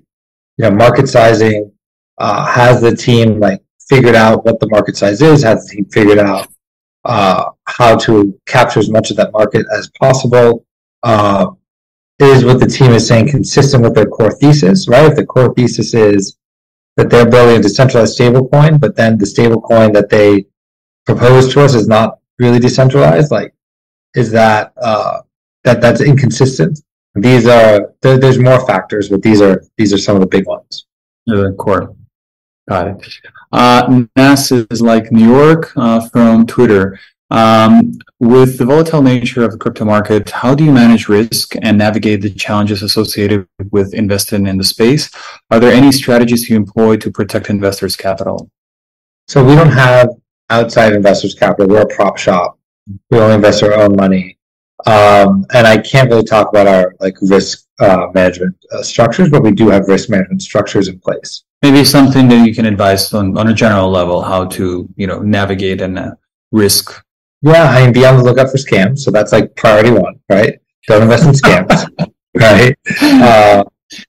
you 0.57 0.63
know 0.63 0.71
market 0.71 1.09
sizing, 1.09 1.69
uh, 2.17 2.45
has 2.45 2.81
the 2.81 2.95
team 2.95 3.39
like 3.39 3.61
figured 3.89 4.15
out 4.15 4.45
what 4.45 4.59
the 4.61 4.69
market 4.69 4.95
size 4.95 5.21
is? 5.21 5.43
Has 5.43 5.65
the 5.65 5.75
team 5.75 5.85
figured 5.85 6.19
out 6.19 6.47
uh, 7.03 7.51
how 7.65 7.97
to 7.97 8.39
capture 8.45 8.79
as 8.79 8.89
much 8.89 9.11
of 9.11 9.17
that 9.17 9.33
market 9.33 9.65
as 9.75 9.89
possible? 9.99 10.65
Uh, 11.03 11.51
is 12.19 12.43
what 12.43 12.59
the 12.59 12.67
team 12.67 12.91
is 12.91 13.07
saying 13.07 13.29
consistent 13.29 13.81
with 13.83 13.95
their 13.95 14.05
core 14.05 14.33
thesis, 14.33 14.89
right? 14.89 15.05
If 15.05 15.15
the 15.15 15.25
core 15.25 15.53
thesis 15.53 15.93
is 15.93 16.37
that 16.97 17.09
they're 17.09 17.29
building 17.29 17.59
a 17.59 17.61
decentralized 17.61 18.19
stablecoin, 18.19 18.79
but 18.79 18.95
then 18.95 19.17
the 19.17 19.25
stablecoin 19.25 19.93
that 19.93 20.09
they 20.09 20.45
propose 21.05 21.53
to 21.53 21.61
us 21.61 21.75
is 21.75 21.87
not 21.87 22.19
really 22.37 22.59
decentralized, 22.59 23.31
like 23.31 23.53
is 24.15 24.31
that 24.31 24.73
uh, 24.81 25.21
that 25.63 25.81
that's 25.81 26.01
inconsistent? 26.01 26.79
These 27.15 27.47
are 27.47 27.93
there, 28.01 28.17
there's 28.17 28.39
more 28.39 28.65
factors, 28.65 29.09
but 29.09 29.21
these 29.21 29.41
are 29.41 29.63
these 29.77 29.93
are 29.93 29.97
some 29.97 30.15
of 30.15 30.21
the 30.21 30.27
big 30.27 30.45
ones. 30.45 30.85
The 31.25 31.55
core. 31.57 31.95
Got 32.67 32.87
it. 32.87 33.19
Uh, 33.51 34.03
Nas 34.15 34.51
is 34.51 34.81
like 34.81 35.11
New 35.11 35.27
York 35.27 35.71
uh, 35.75 36.07
from 36.09 36.45
Twitter. 36.45 36.99
Um, 37.31 37.91
with 38.19 38.57
the 38.57 38.65
volatile 38.65 39.01
nature 39.01 39.43
of 39.43 39.51
the 39.51 39.57
crypto 39.57 39.85
market, 39.85 40.29
how 40.29 40.55
do 40.55 40.63
you 40.63 40.71
manage 40.71 41.07
risk 41.07 41.55
and 41.61 41.77
navigate 41.77 42.21
the 42.21 42.31
challenges 42.31 42.81
associated 42.81 43.47
with 43.71 43.93
investing 43.93 44.47
in 44.47 44.57
the 44.57 44.63
space? 44.63 45.11
Are 45.51 45.59
there 45.59 45.71
any 45.71 45.91
strategies 45.91 46.49
you 46.49 46.57
employ 46.57 46.97
to 46.97 47.11
protect 47.11 47.49
investors' 47.49 47.95
capital? 47.95 48.49
So 49.27 49.43
we 49.43 49.55
don't 49.55 49.71
have 49.71 50.09
outside 50.49 50.93
investors' 50.93 51.35
capital. 51.35 51.69
We're 51.69 51.81
a 51.81 51.87
prop 51.87 52.17
shop. 52.17 52.57
We 53.11 53.19
only 53.19 53.35
invest 53.35 53.61
our 53.61 53.73
own 53.73 53.95
money. 53.95 54.37
Um, 54.87 55.45
and 55.53 55.67
I 55.67 55.77
can't 55.77 56.09
really 56.09 56.23
talk 56.23 56.49
about 56.49 56.65
our 56.65 56.95
like 56.99 57.15
risk 57.21 57.67
uh, 57.79 58.07
management 58.13 58.55
uh, 58.71 58.81
structures, 58.81 59.29
but 59.29 59.43
we 59.43 59.51
do 59.51 59.69
have 59.69 59.87
risk 59.87 60.09
management 60.09 60.41
structures 60.41 60.87
in 60.87 60.99
place 60.99 61.43
maybe 61.61 61.83
something 61.83 62.27
that 62.29 62.45
you 62.45 62.53
can 62.53 62.65
advise 62.65 63.13
on, 63.13 63.37
on 63.37 63.49
a 63.49 63.53
general 63.53 63.89
level 63.89 64.21
how 64.21 64.45
to 64.45 64.87
you 64.95 65.07
know 65.07 65.19
navigate 65.19 65.81
and 65.81 65.99
uh, 65.99 66.11
risk 66.51 67.03
yeah 67.41 67.63
i 67.69 67.83
mean 67.83 67.93
be 67.93 68.05
on 68.05 68.17
the 68.17 68.23
lookout 68.23 68.49
for 68.49 68.57
scams 68.57 68.99
so 68.99 69.11
that's 69.11 69.31
like 69.31 69.55
priority 69.55 69.91
one 69.91 70.19
right? 70.29 70.59
Don't 70.87 71.03
invest 71.03 71.25
in 71.25 71.31
scams 71.31 71.87
right? 72.35 72.75
Uh, 73.01 73.63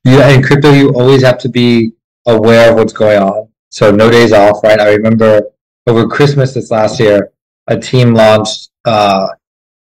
yeah 0.04 0.28
in 0.28 0.42
crypto 0.42 0.72
you 0.72 0.90
always 0.90 1.22
have 1.22 1.38
to 1.38 1.48
be 1.48 1.92
aware 2.26 2.70
of 2.70 2.76
what's 2.76 2.92
going 2.92 3.18
on. 3.18 3.48
So 3.70 3.90
no 3.90 4.10
days 4.10 4.32
off 4.32 4.62
right? 4.62 4.80
I 4.80 4.92
remember 4.94 5.42
over 5.86 6.06
christmas 6.06 6.54
this 6.54 6.70
last 6.70 7.00
year 7.00 7.32
a 7.66 7.78
team 7.78 8.14
launched 8.14 8.70
uh, 8.84 9.26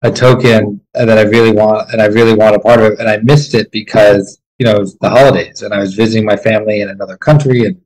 a 0.04 0.12
token 0.12 0.82
that 0.94 1.18
i 1.18 1.22
really 1.22 1.52
want 1.52 1.92
and 1.92 2.02
i 2.02 2.06
really 2.06 2.34
want 2.34 2.56
a 2.56 2.60
part 2.60 2.80
of 2.80 2.86
it 2.94 3.00
and 3.00 3.08
i 3.08 3.18
missed 3.18 3.54
it 3.54 3.72
because 3.72 4.42
you 4.62 4.66
know, 4.66 4.86
the 5.02 5.10
holidays 5.10 5.64
and 5.64 5.74
I 5.74 5.80
was 5.80 5.96
visiting 5.96 6.24
my 6.24 6.36
family 6.36 6.82
in 6.82 6.90
another 6.90 7.18
country 7.18 7.66
and 7.66 7.82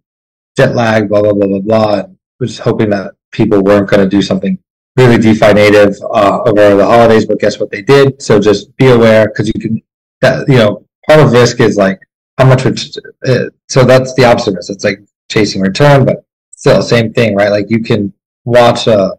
jet 0.58 0.76
lag, 0.76 1.08
blah, 1.08 1.22
blah, 1.22 1.32
blah, 1.32 1.48
blah, 1.48 1.60
blah. 1.60 2.00
And 2.00 2.18
was 2.42 2.60
hoping 2.60 2.90
that 2.90 3.14
people 3.32 3.64
weren't 3.64 3.90
going 3.90 4.04
to 4.04 4.10
do 4.10 4.22
something 4.22 4.60
really 4.96 5.18
DeFi 5.18 5.54
native 5.54 5.96
uh, 6.14 6.40
over 6.46 6.76
the 6.76 6.86
holidays, 6.86 7.26
but 7.26 7.40
guess 7.40 7.60
what 7.60 7.72
they 7.72 7.82
did? 7.82 8.22
So 8.22 8.40
just 8.40 8.76
be 8.78 8.88
aware 8.88 9.28
because 9.28 9.48
you 9.48 9.60
can, 9.60 9.82
that, 10.22 10.48
you 10.48 10.56
know, 10.56 10.86
part 11.08 11.20
of 11.20 11.32
risk 11.32 11.60
is 11.60 11.78
like 11.78 12.00
how 12.38 12.46
much, 12.46 12.66
uh, 12.66 13.46
so 13.70 13.84
that's 13.84 14.14
the 14.16 14.26
opposite. 14.26 14.56
It's 14.56 14.84
like 14.84 15.00
chasing 15.30 15.62
return, 15.62 16.06
but 16.06 16.26
still 16.52 16.82
same 16.82 17.14
thing, 17.14 17.36
right? 17.36 17.50
Like 17.50 17.70
you 17.70 17.82
can 17.84 18.14
watch 18.46 18.88
a, 18.88 18.98
uh, 18.98 19.16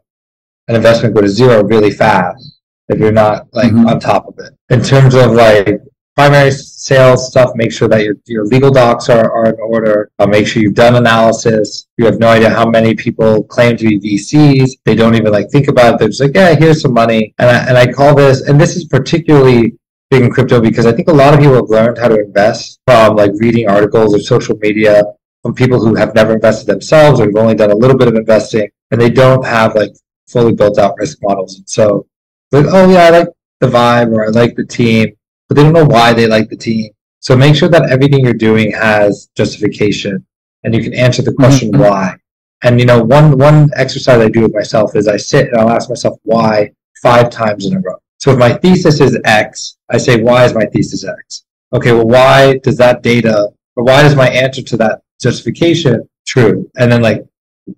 an 0.68 0.74
investment 0.74 1.14
go 1.14 1.20
to 1.20 1.28
zero 1.28 1.62
really 1.62 1.92
fast 1.92 2.58
if 2.88 2.98
you're 2.98 3.12
not 3.12 3.46
like 3.52 3.70
mm-hmm. 3.70 3.86
on 3.86 4.00
top 4.00 4.26
of 4.26 4.34
it. 4.38 4.52
In 4.68 4.82
terms 4.82 5.14
of 5.14 5.32
like 5.32 5.80
primary 6.16 6.50
sales 6.50 7.28
stuff, 7.28 7.50
make 7.54 7.70
sure 7.70 7.88
that 7.88 8.02
your, 8.02 8.14
your 8.24 8.44
legal 8.44 8.70
docs 8.70 9.08
are, 9.10 9.30
are 9.30 9.50
in 9.50 9.60
order. 9.60 10.10
Uh, 10.18 10.26
make 10.26 10.46
sure 10.46 10.62
you've 10.62 10.74
done 10.74 10.96
analysis. 10.96 11.86
You 11.98 12.06
have 12.06 12.18
no 12.18 12.28
idea 12.28 12.48
how 12.48 12.68
many 12.68 12.94
people 12.94 13.44
claim 13.44 13.76
to 13.76 13.84
be 13.86 14.00
VCs. 14.00 14.78
They 14.84 14.94
don't 14.94 15.14
even 15.14 15.30
like 15.30 15.50
think 15.50 15.68
about 15.68 15.94
it. 15.94 15.98
They're 15.98 16.08
just 16.08 16.20
like, 16.22 16.34
yeah, 16.34 16.54
here's 16.54 16.80
some 16.80 16.94
money. 16.94 17.34
And 17.38 17.50
I, 17.50 17.68
and 17.68 17.76
I 17.76 17.92
call 17.92 18.14
this, 18.14 18.48
and 18.48 18.58
this 18.58 18.76
is 18.76 18.86
particularly 18.86 19.76
big 20.10 20.22
in 20.22 20.30
crypto 20.30 20.60
because 20.60 20.86
I 20.86 20.92
think 20.92 21.08
a 21.08 21.12
lot 21.12 21.34
of 21.34 21.40
people 21.40 21.56
have 21.56 21.68
learned 21.68 21.98
how 21.98 22.08
to 22.08 22.18
invest 22.18 22.80
from 22.86 23.16
like 23.16 23.32
reading 23.36 23.68
articles 23.68 24.14
or 24.14 24.20
social 24.20 24.56
media 24.58 25.02
from 25.42 25.54
people 25.54 25.84
who 25.84 25.94
have 25.96 26.14
never 26.14 26.32
invested 26.32 26.66
themselves 26.66 27.20
or 27.20 27.26
have 27.26 27.36
only 27.36 27.54
done 27.54 27.70
a 27.70 27.76
little 27.76 27.96
bit 27.96 28.08
of 28.08 28.14
investing 28.14 28.68
and 28.90 29.00
they 29.00 29.10
don't 29.10 29.44
have 29.44 29.74
like 29.74 29.90
fully 30.28 30.52
built 30.52 30.78
out 30.78 30.94
risk 30.98 31.18
models. 31.22 31.58
And 31.58 31.68
so 31.68 32.06
like, 32.52 32.66
oh 32.68 32.88
yeah, 32.90 33.04
I 33.04 33.10
like 33.10 33.28
the 33.60 33.66
vibe 33.66 34.12
or 34.12 34.26
I 34.26 34.28
like 34.28 34.54
the 34.54 34.64
team 34.64 35.16
but 35.48 35.56
they 35.56 35.62
don't 35.62 35.72
know 35.72 35.84
why 35.84 36.12
they 36.12 36.26
like 36.26 36.48
the 36.48 36.56
team. 36.56 36.90
So 37.20 37.36
make 37.36 37.56
sure 37.56 37.68
that 37.68 37.90
everything 37.90 38.24
you're 38.24 38.34
doing 38.34 38.72
has 38.72 39.28
justification 39.36 40.24
and 40.64 40.74
you 40.74 40.82
can 40.82 40.94
answer 40.94 41.22
the 41.22 41.32
question 41.32 41.70
mm-hmm. 41.70 41.82
why. 41.82 42.16
And 42.62 42.80
you 42.80 42.86
know, 42.86 43.02
one 43.02 43.38
one 43.38 43.68
exercise 43.76 44.20
I 44.20 44.28
do 44.28 44.42
with 44.42 44.54
myself 44.54 44.96
is 44.96 45.08
I 45.08 45.16
sit 45.16 45.48
and 45.48 45.56
I'll 45.56 45.70
ask 45.70 45.88
myself 45.88 46.18
why 46.22 46.72
five 47.02 47.30
times 47.30 47.66
in 47.66 47.76
a 47.76 47.80
row. 47.80 47.96
So 48.18 48.32
if 48.32 48.38
my 48.38 48.54
thesis 48.54 49.00
is 49.00 49.18
X, 49.24 49.76
I 49.90 49.98
say, 49.98 50.22
why 50.22 50.44
is 50.44 50.54
my 50.54 50.64
thesis 50.66 51.04
X? 51.04 51.44
Okay, 51.72 51.92
well, 51.92 52.06
why 52.06 52.58
does 52.62 52.76
that 52.78 53.02
data, 53.02 53.48
or 53.76 53.84
why 53.84 54.02
does 54.02 54.16
my 54.16 54.28
answer 54.28 54.62
to 54.62 54.76
that 54.78 55.02
justification 55.20 56.08
true? 56.26 56.70
And 56.76 56.90
then 56.90 57.02
like, 57.02 57.26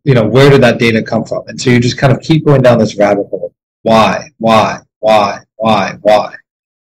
you 0.05 0.15
know, 0.15 0.27
where 0.27 0.51
did 0.51 0.63
that 0.63 0.79
data 0.79 1.03
come 1.03 1.25
from? 1.25 1.49
And 1.49 1.61
so 1.61 1.71
you 1.71 1.81
just 1.81 1.99
kind 1.99 2.13
of 2.13 2.21
keep 2.21 2.45
going 2.47 2.63
down 2.63 2.79
this 2.79 2.97
rabbit 2.97 3.27
hole. 3.29 3.55
Why, 3.83 4.31
why, 4.39 4.81
why, 5.01 5.41
why, 5.57 5.97
why? 6.03 6.35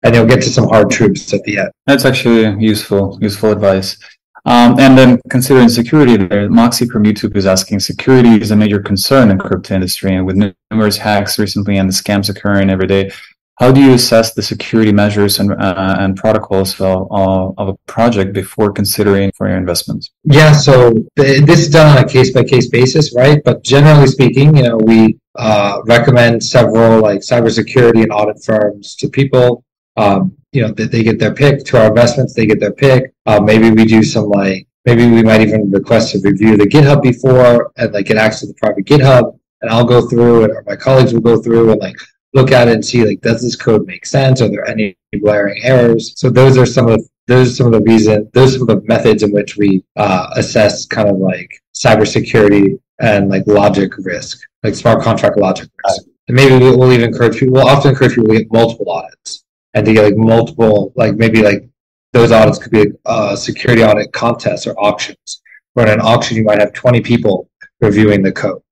And 0.06 0.14
you'll 0.14 0.26
get 0.26 0.40
to 0.42 0.48
some 0.48 0.68
hard 0.68 0.88
truths 0.88 1.34
at 1.34 1.42
the 1.42 1.58
end. 1.58 1.70
That's 1.86 2.04
actually 2.04 2.64
useful, 2.64 3.18
useful 3.20 3.50
advice. 3.50 3.98
Um, 4.44 4.78
and 4.78 4.96
then 4.96 5.20
considering 5.28 5.68
security, 5.68 6.16
there, 6.16 6.48
Moxie 6.48 6.86
from 6.86 7.02
YouTube 7.02 7.34
is 7.34 7.46
asking, 7.46 7.80
security 7.80 8.40
is 8.40 8.52
a 8.52 8.56
major 8.56 8.78
concern 8.78 9.32
in 9.32 9.38
crypto 9.38 9.74
industry, 9.74 10.14
and 10.14 10.24
with 10.24 10.36
numerous 10.70 10.96
hacks 10.96 11.36
recently 11.36 11.78
and 11.78 11.88
the 11.88 11.92
scams 11.92 12.30
occurring 12.30 12.70
every 12.70 12.86
day, 12.86 13.10
how 13.58 13.72
do 13.72 13.80
you 13.80 13.94
assess 13.94 14.34
the 14.34 14.42
security 14.42 14.92
measures 14.92 15.40
and 15.40 15.50
uh, 15.50 15.96
and 15.98 16.14
protocols 16.14 16.78
of, 16.78 17.08
of 17.10 17.68
a 17.68 17.74
project 17.86 18.34
before 18.34 18.70
considering 18.70 19.32
for 19.36 19.48
your 19.48 19.56
investments? 19.56 20.12
Yeah, 20.24 20.52
so 20.52 20.92
this 21.16 21.60
is 21.60 21.70
done 21.70 21.96
on 21.96 22.04
a 22.04 22.06
case 22.06 22.32
by 22.32 22.44
case 22.44 22.68
basis, 22.68 23.14
right? 23.16 23.42
But 23.44 23.64
generally 23.64 24.06
speaking, 24.06 24.54
you 24.56 24.62
know, 24.64 24.76
we 24.76 25.18
uh, 25.36 25.80
recommend 25.86 26.44
several 26.44 27.00
like 27.00 27.20
cybersecurity 27.20 28.02
and 28.02 28.12
audit 28.12 28.44
firms 28.44 28.94
to 28.96 29.08
people 29.08 29.64
um, 29.96 30.36
you 30.52 30.62
know, 30.62 30.72
they, 30.72 30.86
they 30.86 31.02
get 31.02 31.18
their 31.18 31.34
pick 31.34 31.64
to 31.64 31.78
our 31.78 31.88
investments, 31.88 32.34
they 32.34 32.46
get 32.46 32.60
their 32.60 32.72
pick. 32.72 33.12
Uh, 33.26 33.40
maybe 33.40 33.70
we 33.70 33.84
do 33.84 34.02
some 34.02 34.28
like, 34.28 34.66
maybe 34.84 35.08
we 35.08 35.22
might 35.22 35.40
even 35.40 35.70
request 35.70 36.14
a 36.14 36.20
review 36.22 36.54
of 36.54 36.60
the 36.60 36.66
GitHub 36.66 37.02
before 37.02 37.72
and 37.76 37.92
like 37.92 38.06
get 38.06 38.16
access 38.16 38.40
to 38.40 38.46
the 38.48 38.54
private 38.54 38.84
GitHub. 38.84 39.38
And 39.62 39.70
I'll 39.70 39.84
go 39.84 40.08
through 40.08 40.44
and 40.44 40.66
my 40.66 40.76
colleagues 40.76 41.12
will 41.12 41.20
go 41.20 41.40
through 41.42 41.72
and 41.72 41.80
like 41.80 41.96
look 42.34 42.52
at 42.52 42.68
it 42.68 42.74
and 42.74 42.84
see 42.84 43.04
like, 43.04 43.20
does 43.20 43.42
this 43.42 43.56
code 43.56 43.86
make 43.86 44.06
sense? 44.06 44.40
Are 44.40 44.48
there 44.48 44.66
any 44.66 44.96
glaring 45.22 45.62
errors? 45.62 46.12
So 46.16 46.30
those 46.30 46.56
are 46.56 46.66
some 46.66 46.88
of 46.88 47.00
those 47.26 47.52
are 47.52 47.54
some 47.54 47.66
of 47.66 47.72
the 47.72 47.80
reason 47.80 48.30
those 48.34 48.54
are 48.54 48.58
some 48.60 48.70
of 48.70 48.80
the 48.80 48.86
methods 48.86 49.24
in 49.24 49.32
which 49.32 49.56
we 49.56 49.82
uh, 49.96 50.28
assess 50.36 50.86
kind 50.86 51.08
of 51.08 51.16
like 51.16 51.50
cybersecurity 51.74 52.78
and 53.00 53.28
like 53.28 53.42
logic 53.48 53.92
risk 53.98 54.38
like 54.62 54.74
smart 54.74 55.02
contract 55.02 55.36
logic 55.38 55.68
risk. 55.86 56.02
And 56.28 56.36
maybe 56.36 56.54
we'll 56.54 56.92
even 56.92 57.08
encourage 57.08 57.38
people, 57.38 57.54
we'll 57.54 57.68
often 57.68 57.90
encourage 57.90 58.14
people 58.14 58.28
to 58.28 58.38
get 58.38 58.52
multiple 58.52 58.90
audits 58.90 59.44
and 59.76 59.84
to 59.84 59.92
get 59.92 60.04
like 60.04 60.16
multiple, 60.16 60.92
like 60.96 61.16
maybe 61.16 61.42
like 61.42 61.68
those 62.14 62.32
audits 62.32 62.58
could 62.58 62.72
be 62.72 62.86
uh, 63.04 63.36
security 63.36 63.84
audit 63.84 64.10
contests 64.12 64.66
or 64.66 64.74
auctions. 64.80 65.42
Where 65.74 65.86
in 65.86 65.92
an 65.92 66.00
auction, 66.00 66.38
you 66.38 66.44
might 66.44 66.58
have 66.58 66.72
20 66.72 67.02
people 67.02 67.50
reviewing 67.82 68.22
the 68.22 68.32
code, 68.32 68.62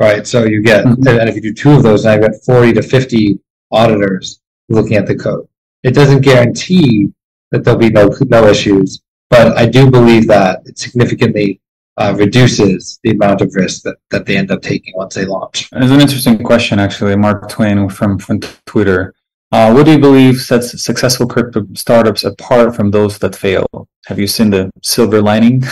right? 0.00 0.26
So 0.26 0.44
you 0.44 0.62
get, 0.62 0.86
mm-hmm. 0.86 1.06
and 1.06 1.28
if 1.28 1.34
you 1.34 1.42
do 1.42 1.52
two 1.52 1.72
of 1.72 1.82
those, 1.82 2.06
now 2.06 2.14
you 2.14 2.22
get 2.22 2.42
40 2.46 2.72
to 2.72 2.82
50 2.82 3.38
auditors 3.70 4.40
looking 4.70 4.96
at 4.96 5.06
the 5.06 5.14
code. 5.14 5.46
It 5.82 5.92
doesn't 5.92 6.22
guarantee 6.22 7.12
that 7.50 7.62
there'll 7.62 7.78
be 7.78 7.90
no 7.90 8.08
no 8.22 8.46
issues, 8.46 9.02
but 9.28 9.56
I 9.56 9.66
do 9.66 9.90
believe 9.90 10.26
that 10.28 10.62
it 10.64 10.78
significantly 10.78 11.60
uh, 11.98 12.14
reduces 12.16 12.98
the 13.02 13.10
amount 13.10 13.42
of 13.42 13.54
risk 13.54 13.82
that, 13.82 13.96
that 14.10 14.24
they 14.24 14.38
end 14.38 14.50
up 14.50 14.62
taking 14.62 14.94
once 14.96 15.14
they 15.14 15.26
launch. 15.26 15.68
It's 15.72 15.90
an 15.90 16.00
interesting 16.00 16.42
question, 16.42 16.78
actually. 16.78 17.16
Mark 17.16 17.50
Twain 17.50 17.88
from, 17.90 18.18
from 18.18 18.40
Twitter. 18.64 19.14
Uh, 19.50 19.72
what 19.72 19.86
do 19.86 19.92
you 19.92 19.98
believe 19.98 20.40
sets 20.40 20.82
successful 20.82 21.26
crypto 21.26 21.66
startups 21.74 22.24
apart 22.24 22.76
from 22.76 22.90
those 22.90 23.18
that 23.18 23.34
fail? 23.34 23.66
Have 24.06 24.18
you 24.18 24.26
seen 24.26 24.50
the 24.50 24.70
silver 24.82 25.22
lining? 25.22 25.62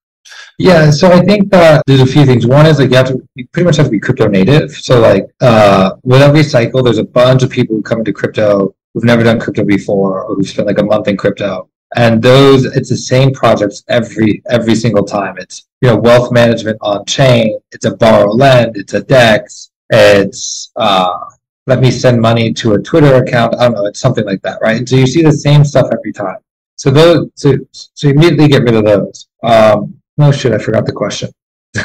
yeah, 0.58 0.90
so 0.90 1.12
I 1.12 1.20
think 1.20 1.50
that 1.50 1.82
there's 1.86 2.00
a 2.00 2.06
few 2.06 2.24
things. 2.24 2.46
One 2.46 2.66
is 2.66 2.78
like 2.78 2.90
you 2.90 2.96
have 2.96 3.08
to 3.08 3.20
you 3.34 3.46
pretty 3.52 3.66
much 3.66 3.76
have 3.76 3.86
to 3.86 3.92
be 3.92 4.00
crypto 4.00 4.28
native. 4.28 4.72
So 4.72 5.00
like 5.00 5.26
uh, 5.40 5.96
with 6.02 6.22
every 6.22 6.42
cycle, 6.42 6.82
there's 6.82 6.98
a 6.98 7.04
bunch 7.04 7.42
of 7.42 7.50
people 7.50 7.76
who 7.76 7.82
come 7.82 7.98
into 7.98 8.12
crypto 8.12 8.74
who've 8.94 9.04
never 9.04 9.22
done 9.22 9.38
crypto 9.38 9.64
before 9.64 10.24
or 10.24 10.34
who've 10.34 10.48
spent 10.48 10.66
like 10.66 10.78
a 10.78 10.82
month 10.82 11.08
in 11.08 11.16
crypto 11.16 11.68
and 11.96 12.22
those 12.22 12.64
it's 12.64 12.90
the 12.90 12.96
same 12.96 13.32
projects 13.32 13.82
every 13.88 14.42
every 14.50 14.74
single 14.74 15.04
time 15.04 15.36
it's 15.38 15.66
you 15.80 15.88
know 15.88 15.96
wealth 15.96 16.30
management 16.30 16.76
on 16.82 17.04
chain 17.06 17.58
it's 17.72 17.86
a 17.86 17.96
borrow 17.96 18.30
lend 18.30 18.76
it's 18.76 18.94
a 18.94 19.02
dex 19.02 19.70
it's 19.90 20.70
uh 20.76 21.18
let 21.68 21.80
me 21.80 21.90
send 21.90 22.20
money 22.20 22.52
to 22.52 22.74
a 22.74 22.78
twitter 22.82 23.14
account 23.22 23.54
i 23.56 23.64
don't 23.64 23.74
know 23.74 23.86
it's 23.86 24.00
something 24.00 24.24
like 24.24 24.42
that 24.42 24.58
right 24.60 24.78
and 24.78 24.88
so 24.88 24.96
you 24.96 25.06
see 25.06 25.22
the 25.22 25.32
same 25.32 25.64
stuff 25.64 25.86
every 25.92 26.12
time 26.12 26.38
so 26.76 26.90
those 26.90 27.28
so, 27.34 27.54
so 27.72 28.08
you 28.08 28.14
immediately 28.14 28.48
get 28.48 28.62
rid 28.62 28.74
of 28.74 28.84
those 28.84 29.28
um 29.42 29.94
no 30.16 30.32
shit 30.32 30.52
i 30.52 30.58
forgot 30.58 30.84
the 30.86 30.92
question 30.92 31.30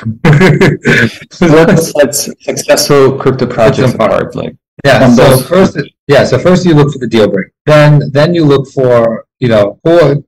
what 1.39 1.77
sets 1.77 2.29
successful 2.41 3.17
crypto 3.17 3.45
projects 3.45 3.93
apart 3.93 4.35
like 4.35 4.55
yeah 4.85 5.13
so 5.13 5.37
first 5.37 5.77
yeah 6.07 6.23
so 6.23 6.39
first 6.39 6.65
you 6.65 6.73
look 6.73 6.91
for 6.91 6.99
the 6.99 7.07
deal 7.07 7.29
break 7.29 7.47
then 7.65 8.01
then 8.11 8.33
you 8.33 8.43
look 8.45 8.67
for 8.69 9.27
you 9.43 9.49
know, 9.49 9.77
core 9.85 10.23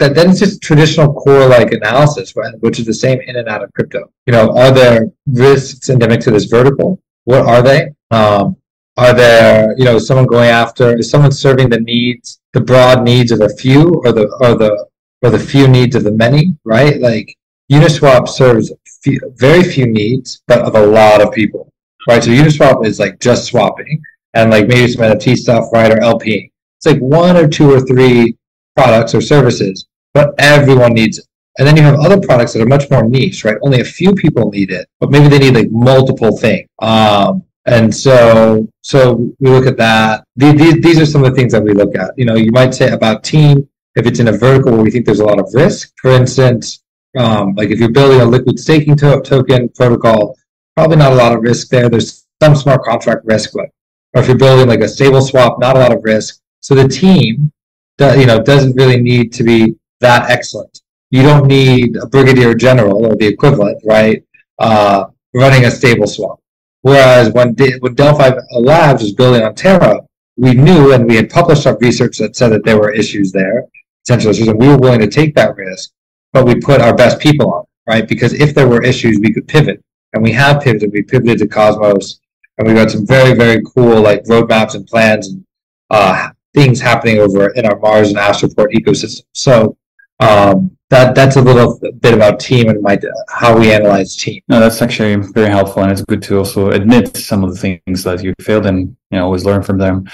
that 0.00 0.16
then 0.16 0.30
it's 0.30 0.40
just 0.40 0.60
traditional 0.60 1.14
core 1.14 1.46
like 1.46 1.70
analysis, 1.70 2.34
right? 2.34 2.52
Which 2.60 2.80
is 2.80 2.86
the 2.86 2.92
same 2.92 3.20
in 3.20 3.36
and 3.36 3.48
out 3.48 3.62
of 3.62 3.72
crypto. 3.74 4.10
You 4.26 4.32
know, 4.32 4.50
are 4.58 4.72
there 4.72 5.06
risks 5.26 5.88
endemic 5.88 6.20
to 6.22 6.32
this 6.32 6.46
vertical? 6.46 7.00
What 7.24 7.46
are 7.46 7.62
they? 7.62 7.90
Um, 8.10 8.56
are 8.96 9.14
there, 9.14 9.74
you 9.76 9.84
know, 9.84 9.98
someone 9.98 10.26
going 10.26 10.48
after 10.48 10.98
is 10.98 11.10
someone 11.10 11.32
serving 11.32 11.68
the 11.68 11.80
needs, 11.80 12.40
the 12.52 12.60
broad 12.60 13.02
needs 13.02 13.30
of 13.30 13.40
a 13.40 13.48
few, 13.50 14.00
or 14.04 14.12
the 14.12 14.26
or 14.40 14.54
the 14.54 14.86
or 15.22 15.30
the 15.30 15.38
few 15.38 15.68
needs 15.68 15.96
of 15.96 16.04
the 16.04 16.12
many, 16.12 16.56
right? 16.64 17.00
Like 17.00 17.36
Uniswap 17.70 18.28
serves 18.28 18.72
few, 19.02 19.20
very 19.36 19.62
few 19.62 19.86
needs, 19.86 20.42
but 20.46 20.60
of 20.60 20.74
a 20.74 20.86
lot 20.86 21.20
of 21.20 21.32
people, 21.32 21.72
right? 22.08 22.22
So 22.22 22.30
Uniswap 22.30 22.84
is 22.86 22.98
like 22.98 23.20
just 23.20 23.46
swapping 23.46 24.02
and 24.34 24.50
like 24.50 24.68
maybe 24.68 24.90
some 24.90 25.02
NFT 25.02 25.36
stuff, 25.36 25.64
right, 25.72 25.92
or 25.92 26.00
LP. 26.00 26.50
It's 26.78 26.86
like 26.86 27.00
one 27.00 27.36
or 27.36 27.48
two 27.48 27.72
or 27.72 27.80
three 27.80 28.36
products 28.76 29.14
or 29.14 29.20
services, 29.20 29.86
but 30.14 30.34
everyone 30.38 30.92
needs 30.92 31.18
it. 31.18 31.26
And 31.58 31.66
then 31.66 31.76
you 31.76 31.82
have 31.82 31.98
other 32.00 32.20
products 32.20 32.52
that 32.52 32.60
are 32.60 32.66
much 32.66 32.90
more 32.90 33.08
niche, 33.08 33.44
right? 33.44 33.56
Only 33.62 33.80
a 33.80 33.84
few 33.84 34.12
people 34.12 34.50
need 34.50 34.70
it, 34.70 34.86
but 35.00 35.10
maybe 35.10 35.28
they 35.28 35.38
need 35.38 35.54
like 35.54 35.70
multiple 35.70 36.36
things. 36.36 36.68
Um, 36.80 37.45
and 37.66 37.94
so, 37.94 38.68
so 38.82 39.32
we 39.40 39.50
look 39.50 39.66
at 39.66 39.76
that. 39.76 40.24
These, 40.36 40.80
these 40.80 41.00
are 41.00 41.06
some 41.06 41.24
of 41.24 41.30
the 41.30 41.36
things 41.36 41.52
that 41.52 41.62
we 41.62 41.72
look 41.72 41.96
at. 41.96 42.12
You 42.16 42.24
know, 42.24 42.36
you 42.36 42.52
might 42.52 42.74
say 42.74 42.90
about 42.90 43.24
team, 43.24 43.68
if 43.96 44.06
it's 44.06 44.20
in 44.20 44.28
a 44.28 44.32
vertical 44.32 44.72
where 44.72 44.82
we 44.82 44.90
think 44.90 45.04
there's 45.04 45.20
a 45.20 45.24
lot 45.24 45.40
of 45.40 45.48
risk, 45.52 45.92
for 46.00 46.10
instance, 46.10 46.82
um, 47.18 47.54
like 47.54 47.70
if 47.70 47.80
you're 47.80 47.90
building 47.90 48.20
a 48.20 48.24
liquid 48.24 48.58
staking 48.58 48.96
to- 48.96 49.20
token 49.22 49.68
protocol, 49.70 50.36
probably 50.76 50.96
not 50.96 51.12
a 51.12 51.16
lot 51.16 51.32
of 51.32 51.42
risk 51.42 51.68
there. 51.68 51.88
There's 51.88 52.26
some 52.42 52.54
smart 52.54 52.82
contract 52.84 53.24
risk, 53.24 53.50
but, 53.54 53.66
or 54.14 54.22
if 54.22 54.28
you're 54.28 54.36
building 54.36 54.68
like 54.68 54.80
a 54.80 54.88
stable 54.88 55.22
swap, 55.22 55.58
not 55.58 55.76
a 55.76 55.80
lot 55.80 55.92
of 55.92 56.04
risk. 56.04 56.40
So 56.60 56.74
the 56.74 56.86
team 56.86 57.50
you 57.98 58.26
know, 58.26 58.42
doesn't 58.42 58.76
really 58.76 59.00
need 59.00 59.32
to 59.32 59.42
be 59.42 59.76
that 60.00 60.30
excellent. 60.30 60.82
You 61.10 61.22
don't 61.22 61.46
need 61.46 61.96
a 61.96 62.06
brigadier 62.06 62.54
general 62.54 63.06
or 63.06 63.16
the 63.16 63.26
equivalent, 63.26 63.80
right? 63.84 64.22
Uh, 64.58 65.06
running 65.34 65.64
a 65.64 65.70
stable 65.70 66.06
swap. 66.06 66.40
Whereas 66.86 67.32
when, 67.32 67.52
De- 67.54 67.80
when 67.80 67.96
Delphi 67.96 68.30
Labs 68.52 69.02
was 69.02 69.12
building 69.12 69.42
on 69.42 69.56
Terra, 69.56 69.98
we 70.36 70.54
knew 70.54 70.92
and 70.92 71.04
we 71.04 71.16
had 71.16 71.28
published 71.28 71.66
our 71.66 71.76
research 71.78 72.18
that 72.18 72.36
said 72.36 72.50
that 72.50 72.64
there 72.64 72.78
were 72.78 72.92
issues 72.92 73.32
there, 73.32 73.64
potential 74.06 74.30
issues, 74.30 74.46
and 74.46 74.56
we 74.56 74.68
were 74.68 74.78
willing 74.78 75.00
to 75.00 75.08
take 75.08 75.34
that 75.34 75.56
risk, 75.56 75.90
but 76.32 76.46
we 76.46 76.54
put 76.54 76.80
our 76.80 76.94
best 76.94 77.18
people 77.18 77.52
on, 77.52 77.64
right? 77.88 78.06
Because 78.06 78.34
if 78.34 78.54
there 78.54 78.68
were 78.68 78.84
issues, 78.84 79.18
we 79.18 79.34
could 79.34 79.48
pivot. 79.48 79.82
And 80.12 80.22
we 80.22 80.30
have 80.34 80.62
pivoted. 80.62 80.92
We 80.92 81.02
pivoted 81.02 81.38
to 81.40 81.48
Cosmos, 81.48 82.20
and 82.56 82.68
we 82.68 82.74
got 82.74 82.92
some 82.92 83.04
very, 83.04 83.34
very 83.34 83.60
cool 83.74 84.00
like 84.00 84.22
roadmaps 84.26 84.76
and 84.76 84.86
plans 84.86 85.26
and 85.26 85.44
uh, 85.90 86.28
things 86.54 86.80
happening 86.80 87.18
over 87.18 87.48
in 87.54 87.66
our 87.66 87.80
Mars 87.80 88.10
and 88.10 88.16
Astroport 88.16 88.72
ecosystem. 88.72 89.24
So 89.32 89.76
um, 90.20 90.75
that 90.90 91.14
that's 91.14 91.36
a 91.36 91.42
little 91.42 91.80
bit 92.00 92.14
about 92.14 92.38
team 92.40 92.68
and 92.68 92.80
my 92.80 92.98
how 93.28 93.58
we 93.58 93.72
analyze 93.72 94.16
team. 94.16 94.40
No, 94.48 94.60
that's 94.60 94.80
actually 94.82 95.16
very 95.32 95.50
helpful, 95.50 95.82
and 95.82 95.92
it's 95.92 96.02
good 96.02 96.22
to 96.24 96.38
also 96.38 96.70
admit 96.70 97.16
some 97.16 97.42
of 97.42 97.52
the 97.52 97.58
things 97.58 98.04
that 98.04 98.22
you 98.22 98.34
failed 98.40 98.66
and 98.66 98.96
you 99.10 99.18
know 99.18 99.24
always 99.24 99.44
learn 99.44 99.62
from 99.62 99.78
them. 99.78 100.06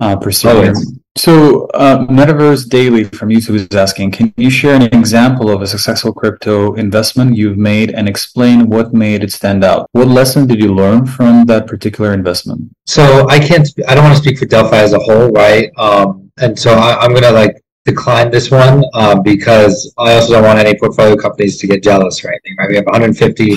Uh, 0.00 0.16
persevere. 0.16 0.74
Oh, 0.76 0.82
so, 1.16 1.66
uh, 1.66 2.04
Metaverse 2.08 2.68
Daily 2.68 3.04
from 3.04 3.28
YouTube 3.28 3.54
is 3.54 3.68
asking, 3.76 4.10
can 4.10 4.34
you 4.36 4.50
share 4.50 4.74
an 4.74 4.82
example 4.82 5.48
of 5.48 5.62
a 5.62 5.66
successful 5.66 6.12
crypto 6.12 6.74
investment 6.74 7.36
you've 7.36 7.56
made 7.56 7.92
and 7.92 8.08
explain 8.08 8.68
what 8.68 8.92
made 8.92 9.22
it 9.22 9.30
stand 9.30 9.62
out? 9.62 9.88
What 9.92 10.08
lesson 10.08 10.48
did 10.48 10.60
you 10.60 10.74
learn 10.74 11.06
from 11.06 11.46
that 11.46 11.68
particular 11.68 12.12
investment? 12.12 12.74
So 12.86 13.28
I 13.28 13.38
can't, 13.38 13.68
I 13.86 13.94
don't 13.94 14.02
want 14.02 14.16
to 14.16 14.22
speak 14.22 14.40
for 14.40 14.46
Delphi 14.46 14.76
as 14.76 14.92
a 14.92 14.98
whole, 14.98 15.30
right? 15.30 15.70
Um, 15.78 16.32
and 16.38 16.58
so 16.58 16.72
I, 16.72 17.04
am 17.04 17.12
going 17.12 17.22
to 17.22 17.30
like 17.30 17.63
decline 17.84 18.30
this 18.30 18.50
one 18.50 18.84
um, 18.94 19.22
because 19.22 19.92
I 19.98 20.14
also 20.14 20.34
don't 20.34 20.44
want 20.44 20.58
any 20.58 20.78
portfolio 20.78 21.16
companies 21.16 21.58
to 21.58 21.66
get 21.66 21.82
jealous 21.82 22.24
or 22.24 22.28
anything, 22.28 22.56
right? 22.58 22.68
We 22.68 22.76
have 22.76 22.86
150. 22.86 23.52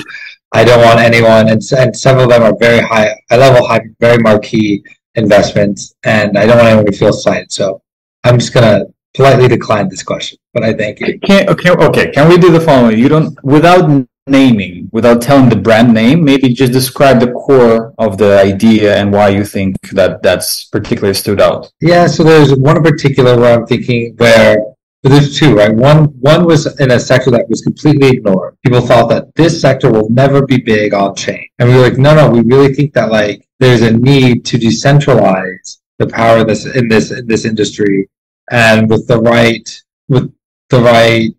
I 0.54 0.64
don't 0.64 0.84
want 0.84 1.00
anyone, 1.00 1.50
and, 1.50 1.62
and 1.78 1.96
some 1.96 2.20
of 2.20 2.30
them 2.30 2.44
are 2.44 2.56
very 2.58 2.80
high, 2.80 3.16
high 3.30 3.38
level, 3.38 3.68
high, 3.68 3.82
very 4.00 4.18
marquee 4.18 4.84
investments, 5.16 5.94
and 6.06 6.38
I 6.38 6.46
don't 6.46 6.58
want 6.58 6.68
anyone 6.70 6.86
to 6.86 6.98
feel 6.98 7.12
slighted. 7.12 7.52
So 7.52 7.82
I'm 8.24 8.40
just 8.40 8.54
gonna 8.54 8.86
politely 9.14 9.48
decline 9.48 9.90
this 9.90 10.04
question, 10.04 10.38
but 10.54 10.64
I 10.64 10.74
thank 10.74 11.00
you. 11.00 11.20
Can, 11.20 11.50
okay, 11.50 11.72
okay. 11.72 12.12
Can 12.12 12.30
we 12.30 12.38
do 12.38 12.52
the 12.52 12.62
following? 12.62 12.98
You 12.98 13.10
don't 13.10 13.44
without 13.44 14.08
naming, 14.30 14.90
without 14.92 15.22
telling 15.22 15.50
the 15.50 15.56
brand 15.56 15.94
name, 15.94 16.24
maybe 16.24 16.54
just 16.54 16.74
describe 16.74 17.20
the 17.20 17.32
core 17.32 17.94
of 17.98 18.18
the 18.18 18.40
idea 18.40 18.98
and 18.98 19.12
why 19.12 19.30
you 19.30 19.44
think 19.44 19.76
that 19.92 20.22
that's 20.24 20.66
particularly 20.66 21.14
stood 21.14 21.42
out. 21.42 21.72
Yeah, 21.82 22.08
so 22.08 22.24
there's 22.24 22.56
one 22.56 22.78
in 22.78 22.84
particular 22.84 23.38
where 23.38 23.58
I'm 23.58 23.66
thinking 23.66 24.16
where 24.18 24.58
there's 25.04 25.38
two, 25.40 25.56
right? 25.56 25.74
One 25.74 26.06
one 26.20 26.46
was 26.46 26.80
in 26.80 26.92
a 26.92 27.00
sector 27.00 27.32
that 27.32 27.50
was 27.50 27.62
completely 27.62 28.10
ignored. 28.10 28.58
People 28.66 28.82
thought 28.82 29.10
that 29.10 29.34
this 29.36 29.60
sector 29.62 29.92
will 29.92 30.10
never 30.10 30.46
be 30.46 30.58
big 30.58 30.94
on 30.94 31.16
chain. 31.16 31.48
And 31.60 31.70
we 31.70 31.76
were 31.76 31.82
like, 31.82 31.98
no, 31.98 32.16
no, 32.16 32.30
we 32.30 32.42
really 32.42 32.74
think 32.74 32.94
that 32.94 33.12
like 33.12 33.48
there's 33.60 33.82
a 33.82 33.92
need 33.92 34.46
to 34.46 34.58
decentralize 34.58 35.78
the 36.00 36.08
power 36.08 36.44
this 36.44 36.66
in 36.66 36.88
this 36.88 37.12
in 37.12 37.28
this 37.28 37.46
industry 37.46 38.10
and 38.52 38.90
with 38.90 39.08
the 39.08 39.20
right 39.20 39.84
with 40.08 40.32
the 40.70 40.80
right 40.80 41.30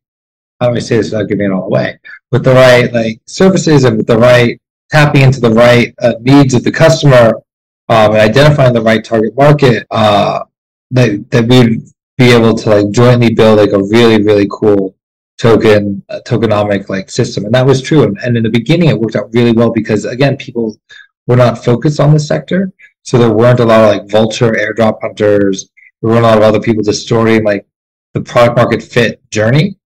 how 0.60 0.70
do 0.70 0.76
I 0.76 0.80
say 0.80 0.96
this 0.96 1.10
without 1.10 1.28
giving 1.28 1.46
it 1.46 1.52
all 1.52 1.66
away? 1.66 1.98
With 2.32 2.44
the 2.44 2.54
right 2.54 2.92
like 2.92 3.20
services 3.26 3.84
and 3.84 3.96
with 3.96 4.06
the 4.06 4.18
right 4.18 4.60
tapping 4.90 5.22
into 5.22 5.40
the 5.40 5.50
right 5.50 5.94
uh, 6.00 6.14
needs 6.20 6.54
of 6.54 6.64
the 6.64 6.72
customer 6.72 7.34
um, 7.88 8.12
and 8.12 8.16
identifying 8.16 8.72
the 8.72 8.82
right 8.82 9.04
target 9.04 9.36
market, 9.36 9.86
uh, 9.90 10.40
that 10.90 11.30
that 11.30 11.46
we'd 11.46 11.82
be 12.16 12.32
able 12.32 12.54
to 12.54 12.70
like 12.70 12.90
jointly 12.90 13.34
build 13.34 13.58
like 13.58 13.72
a 13.72 13.82
really 13.84 14.22
really 14.22 14.48
cool 14.50 14.96
token 15.38 16.02
uh, 16.08 16.20
tokenomic 16.26 16.88
like 16.88 17.10
system. 17.10 17.44
And 17.44 17.54
that 17.54 17.66
was 17.66 17.80
true. 17.80 18.02
And, 18.02 18.18
and 18.24 18.36
in 18.36 18.42
the 18.42 18.50
beginning 18.50 18.88
it 18.88 18.98
worked 18.98 19.16
out 19.16 19.32
really 19.32 19.52
well 19.52 19.70
because 19.70 20.04
again 20.04 20.36
people 20.36 20.76
were 21.26 21.36
not 21.36 21.64
focused 21.64 22.00
on 22.00 22.12
the 22.12 22.18
sector. 22.18 22.72
So 23.02 23.16
there 23.16 23.32
weren't 23.32 23.60
a 23.60 23.64
lot 23.64 23.84
of 23.84 24.00
like 24.00 24.10
vulture 24.10 24.52
airdrop 24.52 25.00
hunters. 25.00 25.70
There 26.02 26.10
weren't 26.10 26.24
a 26.24 26.28
lot 26.28 26.38
of 26.38 26.44
other 26.44 26.60
people 26.60 26.82
distorting 26.82 27.44
like 27.44 27.66
the 28.14 28.20
product 28.20 28.56
market 28.56 28.82
fit 28.82 29.22
journey 29.30 29.77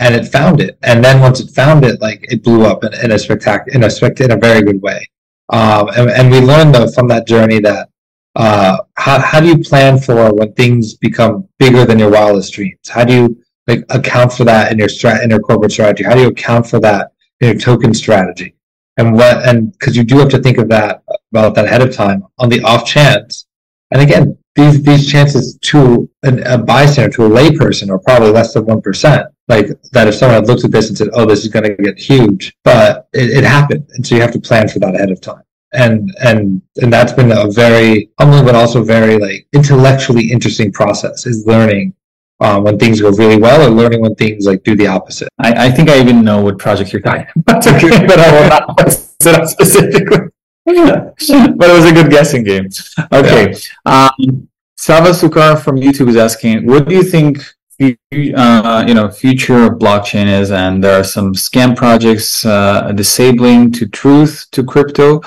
and 0.00 0.14
it 0.14 0.26
found 0.26 0.60
it 0.60 0.78
and 0.82 1.04
then 1.04 1.20
once 1.20 1.40
it 1.40 1.50
found 1.50 1.84
it 1.84 2.00
like 2.00 2.24
it 2.30 2.42
blew 2.42 2.64
up 2.64 2.82
in, 2.84 2.92
in 3.04 3.12
a 3.12 3.18
spectacular 3.18 3.76
in 3.76 3.84
a 3.84 3.90
spect 3.90 4.20
in 4.20 4.32
a 4.32 4.36
very 4.36 4.62
good 4.62 4.80
way 4.82 5.08
um, 5.50 5.88
and, 5.96 6.10
and 6.10 6.30
we 6.30 6.40
learned 6.40 6.74
though 6.74 6.88
from 6.88 7.06
that 7.08 7.26
journey 7.26 7.60
that 7.60 7.88
uh, 8.36 8.78
how, 8.96 9.18
how 9.18 9.40
do 9.40 9.48
you 9.48 9.58
plan 9.58 9.98
for 9.98 10.32
when 10.32 10.52
things 10.52 10.94
become 10.94 11.48
bigger 11.58 11.84
than 11.84 11.98
your 11.98 12.12
wildest 12.12 12.52
dreams? 12.52 12.88
How 12.88 13.02
do 13.04 13.12
you 13.12 13.42
like 13.66 13.84
account 13.90 14.32
for 14.32 14.44
that 14.44 14.70
in 14.70 14.78
your 14.78 14.86
strat 14.86 15.24
in 15.24 15.30
your 15.30 15.40
corporate 15.40 15.72
strategy? 15.72 16.04
How 16.04 16.14
do 16.14 16.20
you 16.22 16.28
account 16.28 16.64
for 16.64 16.78
that 16.78 17.10
in 17.40 17.48
your 17.48 17.58
token 17.58 17.92
strategy? 17.92 18.54
and 19.00 19.14
what 19.14 19.46
and 19.48 19.72
because 19.72 19.96
you 19.96 20.04
do 20.04 20.18
have 20.18 20.28
to 20.28 20.38
think 20.38 20.58
of 20.58 20.68
that 20.68 21.02
about 21.32 21.54
that 21.54 21.64
ahead 21.64 21.82
of 21.82 21.94
time 21.94 22.22
on 22.38 22.48
the 22.48 22.62
off 22.62 22.84
chance 22.84 23.46
and 23.90 24.02
again 24.02 24.36
these 24.56 24.82
these 24.82 25.10
chances 25.10 25.58
to 25.62 26.08
an, 26.22 26.44
a 26.46 26.58
bystander 26.58 27.10
to 27.10 27.24
a 27.24 27.28
layperson 27.28 27.88
are 27.88 27.98
probably 27.98 28.30
less 28.30 28.52
than 28.52 28.64
one 28.66 28.80
percent 28.82 29.26
like 29.50 29.66
that 29.92 30.08
if 30.08 30.14
someone 30.14 30.36
had 30.36 30.46
looked 30.46 30.64
at 30.64 30.70
this 30.70 30.88
and 30.88 30.96
said 30.96 31.08
oh 31.12 31.26
this 31.26 31.44
is 31.44 31.48
going 31.48 31.64
to 31.64 31.74
get 31.82 31.98
huge 31.98 32.56
but 32.64 33.08
it, 33.12 33.30
it 33.38 33.44
happened 33.44 33.84
and 33.94 34.06
so 34.06 34.14
you 34.14 34.20
have 34.20 34.32
to 34.32 34.40
plan 34.40 34.66
for 34.68 34.78
that 34.78 34.94
ahead 34.94 35.10
of 35.10 35.20
time 35.20 35.42
and 35.72 36.10
and 36.24 36.62
and 36.80 36.92
that's 36.92 37.12
been 37.12 37.30
a 37.32 37.50
very 37.50 38.10
humbling 38.18 38.44
but 38.44 38.54
also 38.54 38.82
very 38.82 39.18
like 39.18 39.46
intellectually 39.52 40.30
interesting 40.30 40.72
process 40.72 41.26
is 41.26 41.46
learning 41.46 41.94
um, 42.40 42.64
when 42.64 42.78
things 42.78 43.00
go 43.00 43.10
really 43.10 43.36
well 43.36 43.66
or 43.66 43.70
learning 43.70 44.00
when 44.00 44.14
things 44.14 44.46
like 44.46 44.62
do 44.62 44.74
the 44.74 44.86
opposite. 44.86 45.28
I, 45.38 45.66
I 45.66 45.70
think 45.70 45.90
I 45.90 46.00
even 46.00 46.24
know 46.24 46.40
what 46.40 46.58
project 46.58 46.92
you're 46.92 47.02
talking 47.02 47.26
about, 47.36 47.62
but 47.64 48.18
I 48.18 48.40
will 48.40 48.48
not 48.48 48.90
set 49.20 49.34
up 49.38 49.46
specifically. 49.46 50.28
but 50.64 51.70
it 51.70 51.72
was 51.72 51.84
a 51.84 51.92
good 51.92 52.10
guessing 52.10 52.44
game. 52.44 52.68
Okay. 53.12 53.54
Yeah. 53.86 54.08
Um, 54.18 54.48
Sava 54.76 55.10
Sukar 55.10 55.62
from 55.62 55.76
YouTube 55.76 56.08
is 56.08 56.16
asking, 56.16 56.66
what 56.66 56.88
do 56.88 56.94
you 56.94 57.02
think 57.02 57.42
uh, 57.80 58.84
you 58.86 58.94
know 58.94 59.08
future 59.08 59.64
of 59.64 59.78
blockchain 59.78 60.26
is 60.26 60.50
and 60.50 60.84
there 60.84 60.98
are 61.00 61.04
some 61.04 61.34
scam 61.34 61.76
projects 61.76 62.44
uh, 62.44 62.92
disabling 62.92 63.72
to 63.72 63.86
truth 63.86 64.46
to 64.52 64.62
crypto 64.62 65.20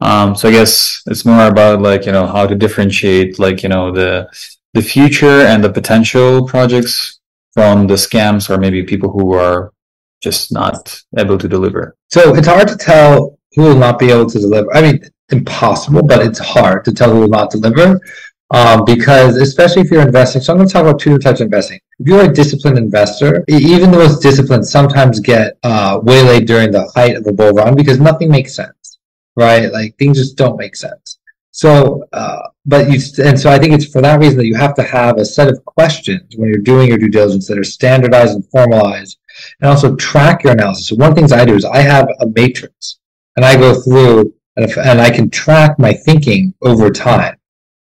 um, 0.00 0.34
so 0.34 0.48
i 0.48 0.52
guess 0.52 1.02
it's 1.06 1.24
more 1.24 1.46
about 1.46 1.80
like 1.80 2.06
you 2.06 2.12
know 2.12 2.26
how 2.26 2.46
to 2.46 2.54
differentiate 2.54 3.38
like 3.38 3.62
you 3.62 3.68
know 3.68 3.90
the 3.90 4.28
the 4.74 4.82
future 4.82 5.40
and 5.46 5.64
the 5.64 5.72
potential 5.72 6.46
projects 6.46 7.20
from 7.54 7.86
the 7.86 7.94
scams 7.94 8.50
or 8.50 8.58
maybe 8.58 8.82
people 8.82 9.10
who 9.10 9.32
are 9.32 9.72
just 10.20 10.52
not 10.52 11.02
able 11.18 11.38
to 11.38 11.48
deliver? 11.48 11.96
So 12.10 12.34
it's 12.34 12.46
hard 12.46 12.68
to 12.68 12.76
tell 12.76 13.38
who 13.54 13.62
will 13.62 13.78
not 13.78 13.98
be 13.98 14.10
able 14.10 14.28
to 14.28 14.38
deliver. 14.38 14.68
I 14.76 14.82
mean, 14.82 15.00
impossible, 15.30 16.02
but 16.02 16.20
it's 16.20 16.38
hard 16.38 16.84
to 16.84 16.92
tell 16.92 17.12
who 17.12 17.20
will 17.20 17.28
not 17.28 17.50
deliver. 17.50 17.98
Um, 18.54 18.84
because 18.84 19.36
especially 19.36 19.82
if 19.82 19.90
you're 19.90 20.06
investing, 20.06 20.40
so 20.40 20.52
I'm 20.52 20.58
going 20.58 20.68
to 20.68 20.72
talk 20.72 20.82
about 20.82 21.00
two 21.00 21.18
types 21.18 21.40
of 21.40 21.46
investing. 21.46 21.80
If 21.98 22.06
you're 22.06 22.30
a 22.30 22.32
disciplined 22.32 22.78
investor, 22.78 23.44
even 23.48 23.90
the 23.90 23.98
most 23.98 24.22
disciplined 24.22 24.66
sometimes 24.66 25.18
get 25.18 25.58
uh, 25.64 25.98
waylaid 26.02 26.46
during 26.46 26.70
the 26.70 26.86
height 26.94 27.16
of 27.16 27.26
a 27.26 27.32
bull 27.32 27.50
run 27.50 27.74
because 27.74 27.98
nothing 27.98 28.30
makes 28.30 28.54
sense, 28.54 28.98
right? 29.34 29.72
Like 29.72 29.96
things 29.98 30.18
just 30.18 30.36
don't 30.36 30.56
make 30.56 30.76
sense. 30.76 31.18
So, 31.50 32.06
uh, 32.12 32.42
but 32.66 32.90
you, 32.90 33.00
and 33.24 33.40
so 33.40 33.50
I 33.50 33.58
think 33.58 33.72
it's 33.72 33.86
for 33.86 34.02
that 34.02 34.20
reason 34.20 34.36
that 34.36 34.46
you 34.46 34.54
have 34.56 34.74
to 34.74 34.82
have 34.82 35.16
a 35.16 35.24
set 35.24 35.48
of 35.48 35.64
questions 35.64 36.34
when 36.36 36.48
you're 36.48 36.58
doing 36.58 36.88
your 36.88 36.98
due 36.98 37.08
diligence 37.08 37.48
that 37.48 37.58
are 37.58 37.64
standardized 37.64 38.34
and 38.34 38.46
formalized, 38.50 39.18
and 39.60 39.70
also 39.70 39.96
track 39.96 40.44
your 40.44 40.52
analysis. 40.52 40.88
So 40.88 40.96
one 40.96 41.08
of 41.08 41.14
the 41.14 41.20
things 41.20 41.32
I 41.32 41.46
do 41.46 41.54
is 41.54 41.64
I 41.64 41.80
have 41.80 42.08
a 42.20 42.26
matrix, 42.26 42.98
and 43.36 43.44
I 43.44 43.56
go 43.56 43.74
through 43.74 44.34
and, 44.56 44.70
if, 44.70 44.76
and 44.76 45.00
I 45.00 45.10
can 45.10 45.30
track 45.30 45.78
my 45.78 45.94
thinking 45.94 46.54
over 46.62 46.90
time. 46.90 47.35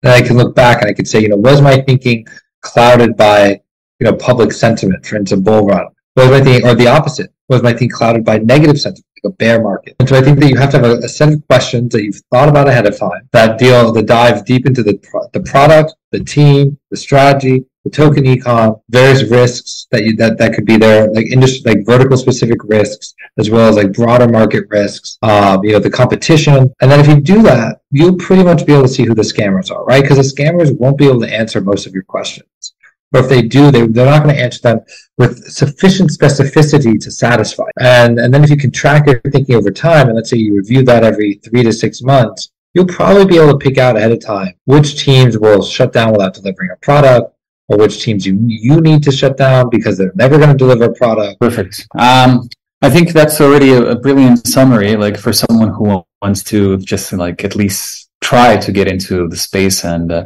I 0.10 0.22
can 0.22 0.38
look 0.38 0.56
back 0.56 0.82
and 0.82 0.90
I 0.90 0.94
can 0.94 1.06
say, 1.06 1.22
you 1.22 1.30
know, 1.30 1.38
was 1.38 1.62
my 1.62 1.82
thinking 1.82 2.26
clouded 2.62 3.16
by, 3.18 3.62
you 4.00 4.06
know, 4.06 4.14
public 4.14 4.52
sentiment, 4.52 5.06
for 5.06 5.18
instance, 5.18 5.42
bull 5.42 5.66
run? 5.66 5.88
Was 6.16 6.30
my 6.30 6.42
thinking, 6.42 6.68
or 6.68 6.76
the 6.76 6.88
opposite? 6.88 7.32
Was 7.50 7.64
my 7.64 7.72
thinking 7.72 7.90
clouded 7.90 8.26
by 8.26 8.40
negative 8.40 8.80
sentiment? 8.80 9.06
a 9.28 9.30
bear 9.32 9.62
market. 9.62 9.96
And 10.00 10.10
so 10.10 10.16
I 10.16 10.22
think 10.22 10.40
that 10.40 10.50
you 10.50 10.56
have 10.58 10.72
to 10.72 10.78
have 10.78 10.86
a, 10.86 10.98
a, 10.98 11.10
set 11.10 11.34
of 11.34 11.48
questions 11.48 11.92
that 11.92 12.04
you've 12.04 12.22
thought 12.32 12.50
about 12.50 12.68
ahead 12.68 12.86
of 12.86 12.98
time 12.98 13.28
that 13.32 13.60
deal, 13.60 13.92
that 13.94 14.06
dive 14.06 14.46
deep 14.46 14.66
into 14.66 14.84
the, 14.84 15.00
the 15.34 15.42
product, 15.42 15.94
the 16.18 16.24
team, 16.24 16.78
the 16.92 16.98
strategy, 16.98 17.66
the 17.84 17.90
token 17.90 18.24
econ, 18.26 18.82
various 18.90 19.24
risks 19.24 19.88
that 19.92 20.04
you, 20.04 20.16
that, 20.18 20.38
that 20.38 20.54
could 20.54 20.66
be 20.66 20.78
there, 20.78 21.12
like 21.14 21.28
industry, 21.28 21.74
like 21.74 21.86
vertical 21.86 22.18
specific 22.18 22.64
risks, 22.64 23.14
as 23.38 23.50
well 23.50 23.70
as 23.70 23.76
like 23.76 23.94
broader 23.94 24.28
market 24.28 24.66
risks, 24.70 25.18
um, 25.22 25.64
you 25.64 25.72
know, 25.72 25.80
the 25.80 25.90
competition. 25.90 26.74
And 26.82 26.92
then 26.92 27.00
if 27.00 27.08
you 27.08 27.22
do 27.22 27.42
that, 27.44 27.82
you'll 27.92 28.18
pretty 28.18 28.44
much 28.44 28.66
be 28.66 28.74
able 28.74 28.84
to 28.84 28.90
see 28.90 29.06
who 29.06 29.16
the 29.16 29.22
scammers 29.22 29.72
are, 29.72 29.86
right? 29.86 30.02
Because 30.02 30.18
the 30.18 30.36
scammers 30.36 30.78
won't 30.78 30.98
be 30.98 31.06
able 31.06 31.22
to 31.22 31.34
answer 31.34 31.62
most 31.62 31.88
of 31.88 31.94
your 31.94 32.04
questions. 32.04 32.74
Or 33.14 33.22
if 33.22 33.30
they 33.30 33.42
do, 33.42 33.72
they, 33.72 33.88
they're 33.88 34.06
not 34.06 34.24
going 34.24 34.36
to 34.36 34.42
answer 34.42 34.60
them 34.62 34.82
with 35.18 35.46
sufficient 35.46 36.10
specificity 36.10 37.00
to 37.00 37.10
satisfy. 37.10 37.70
And, 37.80 38.20
and 38.20 38.34
then 38.34 38.44
if 38.44 38.50
you 38.50 38.58
can 38.58 38.72
track 38.72 39.08
your 39.08 39.22
thinking 39.32 39.56
over 39.56 39.72
time, 39.72 40.08
and 40.08 40.16
let's 40.18 40.30
say 40.30 40.38
you 40.38 40.56
review 40.56 40.84
that 40.84 41.06
every 41.06 41.36
three 41.36 41.64
to 41.64 41.72
six 41.72 42.02
months, 42.02 42.52
you'll 42.74 42.86
probably 42.86 43.26
be 43.26 43.38
able 43.38 43.52
to 43.52 43.58
pick 43.58 43.78
out 43.78 43.96
ahead 43.98 44.12
of 44.12 44.24
time 44.24 44.54
which 44.66 45.04
teams 45.04 45.38
will 45.38 45.64
shut 45.64 45.94
down 45.94 46.12
without 46.12 46.34
delivering 46.34 46.70
a 46.72 46.76
product, 46.78 47.34
or 47.70 47.78
which 47.78 48.04
teams 48.04 48.26
you 48.26 48.40
you 48.46 48.80
need 48.82 49.04
to 49.04 49.12
shut 49.12 49.38
down 49.38 49.70
because 49.70 49.98
they're 49.98 50.12
never 50.16 50.38
going 50.38 50.50
to 50.50 50.58
deliver 50.58 50.86
a 50.86 50.94
product. 50.94 51.40
Perfect. 51.40 51.88
Um, 51.98 52.50
I 52.82 52.90
think 52.90 53.12
that's 53.12 53.42
already 53.42 53.72
a, 53.72 53.82
a, 53.94 53.96
brilliant 53.96 54.46
summary. 54.46 54.96
Like 54.96 55.18
for 55.18 55.34
someone 55.34 55.70
who 55.70 56.04
wants 56.22 56.44
to 56.44 56.78
just 56.78 57.12
like 57.14 57.44
at 57.44 57.56
least 57.56 58.10
try 58.22 58.58
to 58.58 58.72
get 58.72 58.88
into 58.88 59.28
the 59.28 59.38
space 59.38 59.86
and 59.86 60.12
uh, 60.12 60.26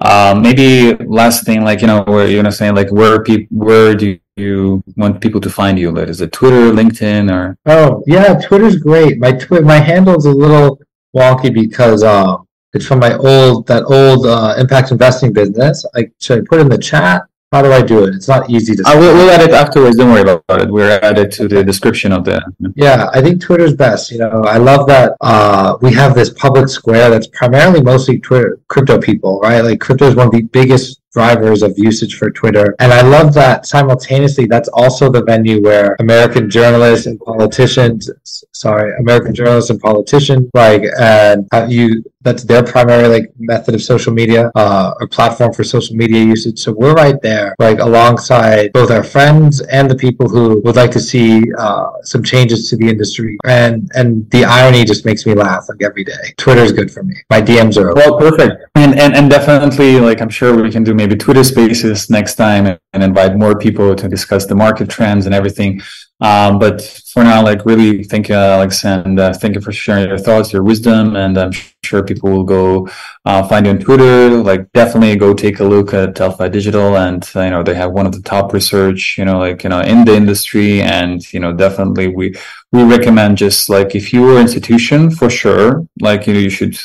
um, 0.00 0.42
maybe 0.42 0.94
last 1.04 1.44
thing 1.44 1.64
like 1.64 1.80
you 1.80 1.86
know 1.86 2.02
where 2.02 2.26
you're 2.26 2.42
gonna 2.42 2.52
say 2.52 2.70
like 2.70 2.90
where 2.92 3.22
people 3.22 3.46
where 3.56 3.94
do 3.94 4.18
you 4.36 4.84
want 4.96 5.20
people 5.22 5.40
to 5.40 5.48
find 5.48 5.78
you 5.78 5.90
like 5.90 6.08
is 6.08 6.20
it 6.20 6.32
twitter 6.32 6.70
linkedin 6.70 7.32
or 7.32 7.56
oh 7.64 8.04
yeah 8.06 8.38
twitter's 8.46 8.76
great 8.76 9.18
my 9.18 9.32
twi- 9.32 9.60
my 9.60 9.78
handle's 9.78 10.26
a 10.26 10.30
little 10.30 10.78
wonky 11.14 11.52
because 11.52 12.02
um 12.02 12.46
it's 12.72 12.86
from 12.86 13.00
my 13.00 13.16
old 13.16 13.66
that 13.66 13.82
old 13.84 14.26
uh, 14.26 14.54
impact 14.58 14.90
investing 14.92 15.32
business 15.32 15.84
i 15.96 16.08
should 16.20 16.38
i 16.38 16.42
put 16.48 16.60
in 16.60 16.68
the 16.68 16.78
chat 16.78 17.22
how 17.52 17.62
do 17.62 17.72
I 17.72 17.82
do 17.82 18.04
it? 18.04 18.14
It's 18.14 18.28
not 18.28 18.48
easy 18.48 18.76
to. 18.76 18.84
I 18.86 18.94
will, 18.94 19.12
we'll 19.12 19.30
add 19.30 19.40
it 19.40 19.50
afterwards. 19.50 19.96
Don't 19.96 20.12
worry 20.12 20.20
about 20.20 20.62
it. 20.62 20.70
We're 20.70 21.00
added 21.02 21.32
to 21.32 21.48
the 21.48 21.64
description 21.64 22.12
of 22.12 22.24
the. 22.24 22.40
Yeah, 22.76 23.10
I 23.12 23.20
think 23.20 23.42
Twitter's 23.42 23.74
best. 23.74 24.12
You 24.12 24.18
know, 24.18 24.44
I 24.44 24.56
love 24.56 24.86
that 24.86 25.16
uh, 25.20 25.76
we 25.82 25.92
have 25.94 26.14
this 26.14 26.30
public 26.30 26.68
square 26.68 27.10
that's 27.10 27.26
primarily 27.26 27.82
mostly 27.82 28.20
Twitter 28.20 28.60
crypto 28.68 29.00
people, 29.00 29.40
right? 29.40 29.62
Like 29.62 29.80
crypto 29.80 30.06
is 30.06 30.14
one 30.14 30.28
of 30.28 30.32
the 30.32 30.42
biggest 30.42 31.00
drivers 31.12 31.62
of 31.62 31.74
usage 31.76 32.16
for 32.16 32.30
Twitter. 32.30 32.74
And 32.78 32.92
I 32.92 33.02
love 33.02 33.34
that 33.34 33.66
simultaneously, 33.66 34.46
that's 34.46 34.68
also 34.68 35.10
the 35.10 35.24
venue 35.24 35.62
where 35.62 35.96
American 35.98 36.48
journalists 36.48 37.06
and 37.06 37.18
politicians, 37.20 38.10
sorry, 38.52 38.96
American 38.98 39.34
journalists 39.34 39.70
and 39.70 39.80
politicians, 39.80 40.48
like, 40.54 40.84
and 41.00 41.48
you, 41.68 42.04
that's 42.22 42.44
their 42.44 42.62
primary 42.62 43.08
like 43.08 43.32
method 43.38 43.74
of 43.74 43.82
social 43.82 44.12
media, 44.12 44.52
uh, 44.54 44.92
or 45.00 45.08
platform 45.08 45.52
for 45.52 45.64
social 45.64 45.96
media 45.96 46.22
usage. 46.22 46.58
So 46.58 46.72
we're 46.72 46.94
right 46.94 47.20
there, 47.22 47.54
like 47.58 47.80
alongside 47.80 48.72
both 48.72 48.90
our 48.90 49.02
friends 49.02 49.60
and 49.62 49.90
the 49.90 49.96
people 49.96 50.28
who 50.28 50.60
would 50.64 50.76
like 50.76 50.90
to 50.92 51.00
see, 51.00 51.42
uh, 51.58 51.90
some 52.02 52.22
changes 52.22 52.68
to 52.70 52.76
the 52.76 52.88
industry. 52.88 53.36
And, 53.44 53.90
and 53.94 54.30
the 54.30 54.44
irony 54.44 54.84
just 54.84 55.04
makes 55.04 55.26
me 55.26 55.34
laugh 55.34 55.66
like 55.68 55.82
every 55.82 56.04
day. 56.04 56.34
Twitter's 56.36 56.72
good 56.72 56.90
for 56.90 57.02
me. 57.02 57.14
My 57.30 57.40
DMs 57.40 57.76
are 57.78 57.90
open. 57.90 58.02
Well, 58.02 58.18
perfect. 58.18 58.62
And, 58.76 58.98
and, 58.98 59.14
and 59.16 59.30
definitely 59.30 59.98
like, 59.98 60.20
I'm 60.20 60.28
sure 60.28 60.62
we 60.62 60.70
can 60.70 60.84
do 60.84 60.94
maybe 61.00 61.16
Twitter 61.16 61.42
Spaces 61.42 62.10
next 62.10 62.34
time 62.34 62.78
and 62.92 63.02
invite 63.02 63.34
more 63.34 63.58
people 63.58 63.96
to 63.96 64.06
discuss 64.06 64.44
the 64.44 64.54
market 64.54 64.90
trends 64.90 65.24
and 65.24 65.34
everything. 65.34 65.80
Um, 66.20 66.58
but 66.58 66.82
for 66.82 67.24
now, 67.24 67.42
like 67.42 67.64
really 67.64 68.04
thank 68.04 68.28
you, 68.28 68.34
Alex, 68.34 68.84
and 68.84 69.18
uh, 69.18 69.32
thank 69.32 69.54
you 69.54 69.60
for 69.60 69.72
sharing 69.72 70.08
your 70.08 70.18
thoughts, 70.18 70.52
your 70.52 70.62
wisdom, 70.62 71.16
and 71.16 71.38
I'm 71.38 71.52
sure 71.82 72.02
people 72.02 72.30
will 72.30 72.44
go 72.44 72.88
uh, 73.24 73.46
find 73.48 73.66
you 73.66 73.72
on 73.72 73.78
Twitter. 73.78 74.28
Like 74.30 74.70
definitely 74.72 75.16
go 75.16 75.32
take 75.32 75.60
a 75.60 75.64
look 75.64 75.94
at 75.94 76.14
Delphi 76.14 76.48
Digital, 76.48 76.96
and 76.96 77.28
uh, 77.34 77.42
you 77.42 77.50
know 77.50 77.62
they 77.62 77.74
have 77.74 77.92
one 77.92 78.06
of 78.06 78.12
the 78.12 78.22
top 78.22 78.52
research, 78.52 79.16
you 79.18 79.24
know, 79.24 79.38
like 79.38 79.64
you 79.64 79.70
know 79.70 79.80
in 79.80 80.04
the 80.04 80.14
industry, 80.14 80.82
and 80.82 81.20
you 81.32 81.40
know 81.40 81.52
definitely 81.52 82.08
we 82.08 82.34
we 82.72 82.82
recommend 82.84 83.38
just 83.38 83.70
like 83.70 83.94
if 83.94 84.12
you 84.12 84.22
were 84.22 84.38
institution 84.40 85.10
for 85.10 85.30
sure, 85.30 85.86
like 86.00 86.26
you 86.26 86.34
know 86.34 86.40
you 86.40 86.50
should 86.50 86.76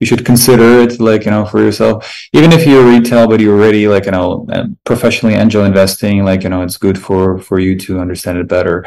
you 0.00 0.06
should 0.06 0.24
consider 0.26 0.80
it 0.80 1.00
like 1.00 1.24
you 1.24 1.30
know 1.30 1.46
for 1.46 1.60
yourself 1.60 2.28
even 2.34 2.52
if 2.52 2.66
you're 2.66 2.86
retail 2.86 3.26
but 3.26 3.40
you're 3.40 3.56
already 3.56 3.86
like 3.88 4.04
you 4.04 4.10
know 4.10 4.46
professionally 4.84 5.34
angel 5.34 5.64
investing 5.64 6.24
like 6.24 6.42
you 6.42 6.50
know 6.50 6.62
it's 6.62 6.76
good 6.76 6.98
for 6.98 7.38
for 7.38 7.58
you 7.58 7.78
to 7.78 8.00
understand 8.00 8.36
it 8.36 8.46
better 8.46 8.83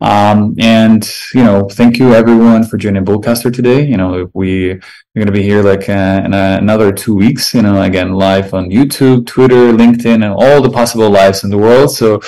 um, 0.00 0.54
and 0.58 1.08
you 1.34 1.42
know 1.42 1.68
thank 1.68 1.98
you 1.98 2.14
everyone 2.14 2.64
for 2.64 2.76
joining 2.76 3.04
bullcaster 3.04 3.52
today 3.52 3.84
you 3.84 3.96
know 3.96 4.30
we 4.34 4.70
are 4.70 4.80
going 5.14 5.26
to 5.26 5.32
be 5.32 5.42
here 5.42 5.62
like 5.62 5.88
uh, 5.88 6.22
in 6.24 6.34
a, 6.34 6.58
another 6.58 6.92
two 6.92 7.14
weeks 7.14 7.54
you 7.54 7.62
know 7.62 7.80
again 7.82 8.12
live 8.12 8.52
on 8.54 8.70
youtube 8.70 9.26
twitter 9.26 9.72
linkedin 9.72 10.24
and 10.24 10.34
all 10.34 10.60
the 10.60 10.70
possible 10.70 11.10
lives 11.10 11.44
in 11.44 11.50
the 11.50 11.58
world 11.58 11.90
so 11.90 12.20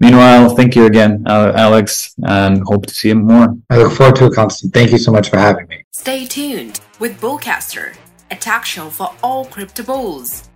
Meanwhile, 0.00 0.56
thank 0.56 0.74
you 0.74 0.86
again, 0.86 1.24
Alex, 1.26 2.14
and 2.24 2.62
hope 2.66 2.86
to 2.86 2.94
see 2.94 3.08
you 3.08 3.14
more. 3.14 3.56
I 3.70 3.78
look 3.78 3.92
forward 3.92 4.16
to 4.16 4.26
it, 4.26 4.34
Constant. 4.34 4.74
Thank 4.74 4.90
you 4.90 4.98
so 4.98 5.12
much 5.12 5.30
for 5.30 5.38
having 5.38 5.68
me. 5.68 5.84
Stay 5.92 6.26
tuned 6.26 6.80
with 6.98 7.18
Bullcaster, 7.20 7.94
a 8.30 8.36
talk 8.36 8.64
show 8.64 8.90
for 8.90 9.14
all 9.22 9.44
crypto 9.44 9.84
bulls. 9.84 10.50